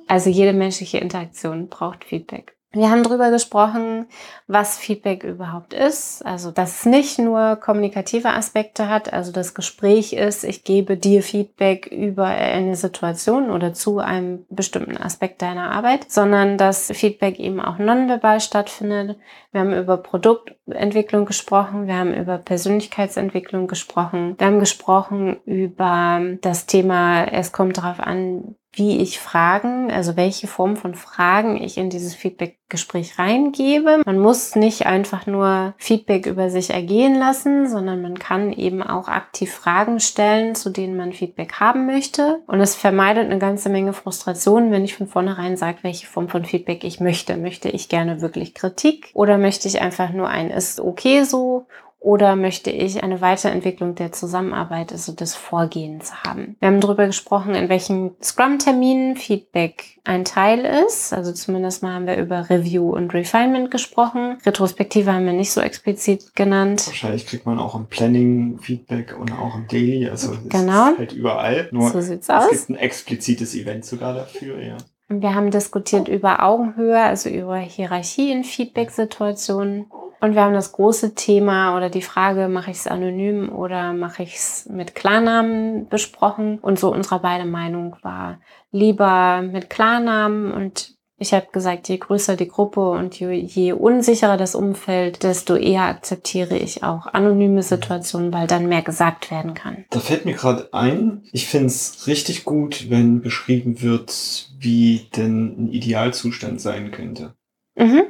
Also 0.08 0.30
jede 0.30 0.54
menschliche 0.54 0.98
Interaktion 0.98 1.70
braucht 1.70 2.04
Feedback. 2.04 2.57
Wir 2.74 2.92
haben 2.92 3.02
darüber 3.02 3.32
gesprochen, 3.32 4.08
was 4.46 4.78
Feedback 4.78 5.24
überhaupt 5.24 5.74
ist. 5.74 6.26
Also, 6.26 6.52
dass 6.52 6.80
es 6.80 6.86
nicht 6.86 7.18
nur 7.18 7.56
kommunikative 7.56 8.32
Aspekte 8.32 8.90
hat, 8.90 9.14
also 9.14 9.32
das 9.32 9.54
Gespräch 9.54 10.12
ist, 10.12 10.44
ich 10.44 10.66
gebe 10.66 10.98
dir 10.98 11.24
Feedback 11.24 11.88
über 11.88 12.26
eine 12.26 12.76
Situation 12.76 13.52
oder 13.52 13.74
zu 13.74 14.00
einem 14.00 14.46
bestimmten 14.50 14.98
Aspekt 14.98 15.42
deiner 15.42 15.72
Arbeit, 15.72 16.12
sondern 16.12 16.58
dass 16.58 16.88
Feedback 16.88 17.40
eben 17.40 17.62
auch 17.62 17.78
nonverbal 17.78 18.42
stattfindet. 18.42 19.18
Wir 19.54 19.62
haben 19.62 19.74
über 19.74 19.96
Produktentwicklung 19.96 21.26
gesprochen, 21.26 21.88
wir 21.88 21.96
haben 21.96 22.14
über 22.14 22.38
Persönlichkeitsentwicklung 22.38 23.68
gesprochen, 23.68 24.36
wir 24.38 24.46
haben 24.46 24.60
gesprochen 24.60 25.38
über 25.46 26.22
das 26.42 26.66
Thema, 26.66 27.24
es 27.32 27.54
kommt 27.54 27.78
darauf 27.78 28.02
an, 28.02 28.56
wie 28.78 28.98
ich 29.02 29.20
Fragen, 29.20 29.92
also 29.92 30.16
welche 30.16 30.48
Form 30.48 30.78
von 30.78 30.94
Fragen 30.94 31.62
ich 31.62 31.78
in 31.78 31.90
dieses 31.90 32.14
Feedback-Gespräch 32.14 33.18
reingebe. 33.18 34.02
Man 34.06 34.20
muss 34.20 34.56
nicht 34.56 34.86
einfach 34.86 35.26
nur 35.26 35.74
Feedback 35.78 36.28
über 36.28 36.50
sich 36.50 36.70
ergehen 36.70 37.16
lassen, 37.16 37.68
sondern 37.68 38.02
man 38.02 38.20
kann 38.20 38.54
eben 38.54 38.84
auch 38.84 39.08
aktiv 39.08 39.52
Fragen 39.52 40.00
stellen, 40.00 40.54
zu 40.54 40.70
denen 40.70 40.96
man 40.96 41.12
Feedback 41.12 41.54
haben 41.54 41.88
möchte. 41.88 42.40
Und 42.46 42.62
es 42.62 42.76
vermeidet 42.76 43.26
eine 43.26 43.40
ganze 43.40 43.70
Menge 43.70 43.94
Frustration, 43.94 44.72
wenn 44.72 44.86
ich 44.86 44.96
von 44.96 45.08
vornherein 45.08 45.58
sage, 45.58 45.80
welche 45.82 46.06
Form 46.06 46.30
von 46.30 46.46
Feedback 46.46 46.84
ich 46.84 47.00
möchte. 47.00 47.38
Möchte 47.38 47.70
ich 47.70 47.90
gerne 47.90 48.22
wirklich 48.22 48.54
Kritik 48.54 49.10
oder 49.14 49.38
möchte 49.38 49.68
ich 49.68 49.82
einfach 49.82 50.12
nur 50.12 50.28
ein 50.28 50.52
ist 50.52 50.80
okay 50.80 51.24
so 51.24 51.66
oder 52.08 52.38
möchte 52.38 52.72
ich 52.72 53.04
eine 53.04 53.20
Weiterentwicklung 53.20 53.94
der 53.94 54.14
Zusammenarbeit, 54.14 54.94
also 54.94 55.12
des 55.12 55.36
Vorgehens 55.36 56.24
haben? 56.24 56.56
Wir 56.62 56.70
haben 56.70 56.80
darüber 56.80 57.06
gesprochen, 57.06 57.54
in 57.54 57.68
welchen 57.68 58.12
Scrum-Terminen 58.24 59.18
Feedback 59.18 60.00
ein 60.06 60.24
Teil 60.24 60.64
ist. 60.86 61.12
Also 61.12 61.34
zumindest 61.34 61.84
mal 61.84 61.94
haben 61.94 62.08
wir 62.08 62.16
über 62.16 62.50
Review 62.50 62.92
und 62.92 63.14
Refinement 63.14 63.72
gesprochen. 63.72 64.38
Retrospektive 64.46 65.12
haben 65.12 65.26
wir 65.26 65.34
nicht 65.34 65.52
so 65.52 65.60
explizit 65.60 66.34
genannt. 66.34 66.88
Wahrscheinlich 66.88 67.28
kriegt 67.28 67.46
man 67.46 67.60
auch 67.60 67.76
im 67.76 67.88
Planning 67.88 68.58
Feedback 68.62 69.14
und 69.20 69.34
auch 69.34 69.56
im 69.56 69.68
Daily. 69.68 70.08
Also 70.10 70.32
genau. 70.48 70.92
ist 70.92 71.00
halt 71.00 71.12
überall. 71.12 71.68
Nur 71.72 71.90
so 71.90 72.00
sieht's 72.00 72.30
es 72.30 72.34
aus. 72.34 72.50
gibt 72.50 72.70
ein 72.70 72.78
explizites 72.78 73.54
Event 73.54 73.84
sogar 73.84 74.14
dafür, 74.14 74.62
ja. 74.64 74.78
Wir 75.10 75.36
haben 75.36 75.52
diskutiert 75.52 76.08
über 76.08 76.42
Augenhöhe, 76.42 77.02
also 77.02 77.28
über 77.30 77.58
Hierarchie 77.58 78.32
in 78.32 78.46
Feedback-Situationen. 78.46 79.88
Und 80.20 80.36
wir 80.36 80.42
haben 80.42 80.54
das 80.54 80.72
große 80.72 81.16
Thema 81.16 81.76
oder 81.78 81.90
die 81.90 82.02
Frage, 82.02 82.48
mache 82.48 82.72
ich 82.72 82.78
es 82.78 82.88
anonym 82.88 83.50
oder 83.50 83.94
mache 83.94 84.24
ich 84.24 84.36
es 84.36 84.68
mit 84.70 84.96
Klarnamen 84.96 85.88
besprochen. 85.90 86.60
Und 86.60 86.80
so 86.80 86.92
unsere 86.92 87.20
beide 87.20 87.46
Meinung 87.46 87.96
war 88.02 88.40
lieber 88.72 89.42
mit 89.42 89.70
Klarnamen 89.70 90.52
und 90.52 90.98
ich 91.20 91.34
habe 91.34 91.48
gesagt, 91.52 91.90
je 91.90 91.98
größer 91.98 92.36
die 92.36 92.48
Gruppe 92.48 92.92
und 92.92 93.20
je, 93.20 93.32
je, 93.32 93.74
unsicherer 93.74 94.38
das 94.38 94.54
Umfeld, 94.54 95.24
desto 95.24 95.56
eher 95.56 95.84
akzeptiere 95.84 96.56
ich 96.56 96.84
auch 96.84 97.08
anonyme 97.08 97.64
Situationen, 97.64 98.32
weil 98.32 98.46
dann 98.46 98.68
mehr 98.68 98.84
gesagt 98.84 99.32
werden 99.32 99.56
kann. 99.56 99.86
Da 99.90 100.00
fällt 100.00 100.26
mir 100.26 100.36
gerade 100.36 100.72
ein, 100.74 101.24
ich 101.32 101.48
finde 101.48 101.68
es 101.68 102.06
richtig 102.06 102.46
gut, 102.46 102.92
wenn 102.92 103.22
beschrieben 103.22 103.82
wird, 103.82 104.52
wie 104.60 105.08
denn 105.16 105.56
ein 105.58 105.68
Idealzustand 105.70 106.62
sein 106.62 106.92
könnte. 106.92 107.34
Mhm. 107.76 108.04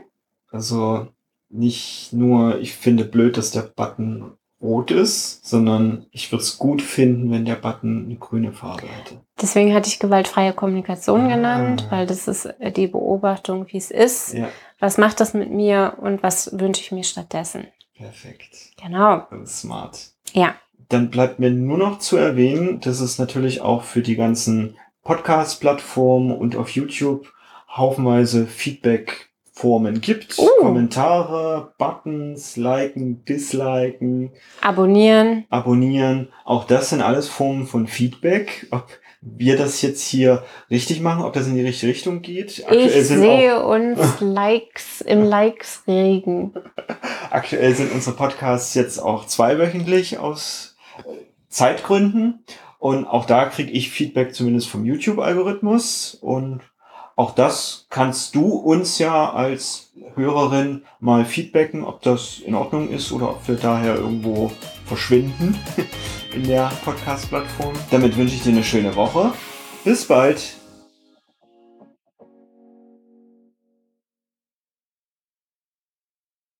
Also 0.51 1.07
nicht 1.49 2.13
nur, 2.13 2.59
ich 2.59 2.73
finde 2.73 3.05
blöd, 3.05 3.37
dass 3.37 3.51
der 3.51 3.61
Button 3.61 4.37
rot 4.61 4.91
ist, 4.91 5.45
sondern 5.45 6.07
ich 6.11 6.31
würde 6.31 6.43
es 6.43 6.57
gut 6.57 6.81
finden, 6.81 7.31
wenn 7.31 7.45
der 7.45 7.55
Button 7.55 8.05
eine 8.05 8.15
grüne 8.15 8.51
Farbe 8.53 8.87
hätte. 8.87 9.21
Deswegen 9.39 9.73
hatte 9.73 9.87
ich 9.87 9.99
gewaltfreie 9.99 10.53
Kommunikation 10.53 11.25
ah. 11.25 11.35
genannt, 11.35 11.87
weil 11.89 12.07
das 12.07 12.27
ist 12.27 12.49
die 12.75 12.87
Beobachtung, 12.87 13.67
wie 13.69 13.77
es 13.77 13.91
ist. 13.91 14.33
Ja. 14.33 14.49
Was 14.79 14.97
macht 14.97 15.19
das 15.19 15.33
mit 15.33 15.51
mir 15.51 15.97
und 16.01 16.23
was 16.23 16.59
wünsche 16.59 16.81
ich 16.81 16.91
mir 16.91 17.03
stattdessen? 17.03 17.67
Perfekt. 17.95 18.73
Genau. 18.81 19.27
Smart. 19.45 20.11
Ja. 20.33 20.55
Dann 20.89 21.09
bleibt 21.09 21.39
mir 21.39 21.51
nur 21.51 21.77
noch 21.77 21.99
zu 21.99 22.17
erwähnen, 22.17 22.79
dass 22.79 22.99
es 22.99 23.19
natürlich 23.19 23.61
auch 23.61 23.83
für 23.83 24.01
die 24.01 24.15
ganzen 24.15 24.77
Podcast-Plattformen 25.03 26.31
und 26.31 26.55
auf 26.55 26.69
YouTube 26.69 27.31
haufenweise 27.75 28.47
Feedback 28.47 29.29
Formen 29.57 30.01
gibt. 30.01 30.37
Uh. 30.37 30.47
Kommentare, 30.59 31.73
Buttons, 31.79 32.57
liken, 32.57 33.25
disliken. 33.25 34.31
Abonnieren. 34.61 35.45
Abonnieren. 35.49 36.29
Auch 36.45 36.65
das 36.65 36.91
sind 36.91 37.01
alles 37.01 37.27
Formen 37.27 37.65
von 37.65 37.87
Feedback. 37.87 38.67
Ob 38.69 38.87
wir 39.21 39.57
das 39.57 39.81
jetzt 39.81 40.07
hier 40.07 40.43
richtig 40.69 41.01
machen, 41.01 41.23
ob 41.23 41.33
das 41.33 41.47
in 41.47 41.55
die 41.55 41.65
richtige 41.65 41.91
Richtung 41.91 42.21
geht. 42.21 42.63
Aktuell 42.65 42.85
ich 42.85 43.07
sehe 43.07 43.65
uns 43.65 43.99
Likes 44.19 45.01
im 45.01 45.23
Likes-Regen. 45.23 46.53
Aktuell 47.31 47.73
sind 47.73 47.91
unsere 47.91 48.15
Podcasts 48.15 48.75
jetzt 48.75 48.99
auch 48.99 49.25
zweiwöchentlich 49.25 50.19
aus 50.19 50.77
Zeitgründen. 51.49 52.43
Und 52.77 53.05
auch 53.07 53.25
da 53.25 53.45
kriege 53.45 53.71
ich 53.71 53.89
Feedback 53.89 54.35
zumindest 54.35 54.69
vom 54.69 54.85
YouTube-Algorithmus. 54.85 56.13
Und 56.13 56.61
auch 57.17 57.31
das 57.31 57.87
kannst 57.89 58.35
du 58.35 58.45
uns 58.45 58.99
ja 58.99 59.33
als 59.33 59.91
Hörerin 60.15 60.83
mal 60.99 61.25
feedbacken, 61.25 61.83
ob 61.83 62.01
das 62.03 62.39
in 62.39 62.53
Ordnung 62.55 62.89
ist 62.89 63.11
oder 63.11 63.31
ob 63.31 63.47
wir 63.47 63.55
daher 63.55 63.95
irgendwo 63.95 64.51
verschwinden 64.85 65.57
in 66.33 66.43
der 66.43 66.71
Podcast-Plattform. 66.85 67.73
Damit 67.91 68.15
wünsche 68.17 68.35
ich 68.35 68.43
dir 68.43 68.51
eine 68.51 68.63
schöne 68.63 68.95
Woche. 68.95 69.33
Bis 69.83 70.05
bald. 70.05 70.56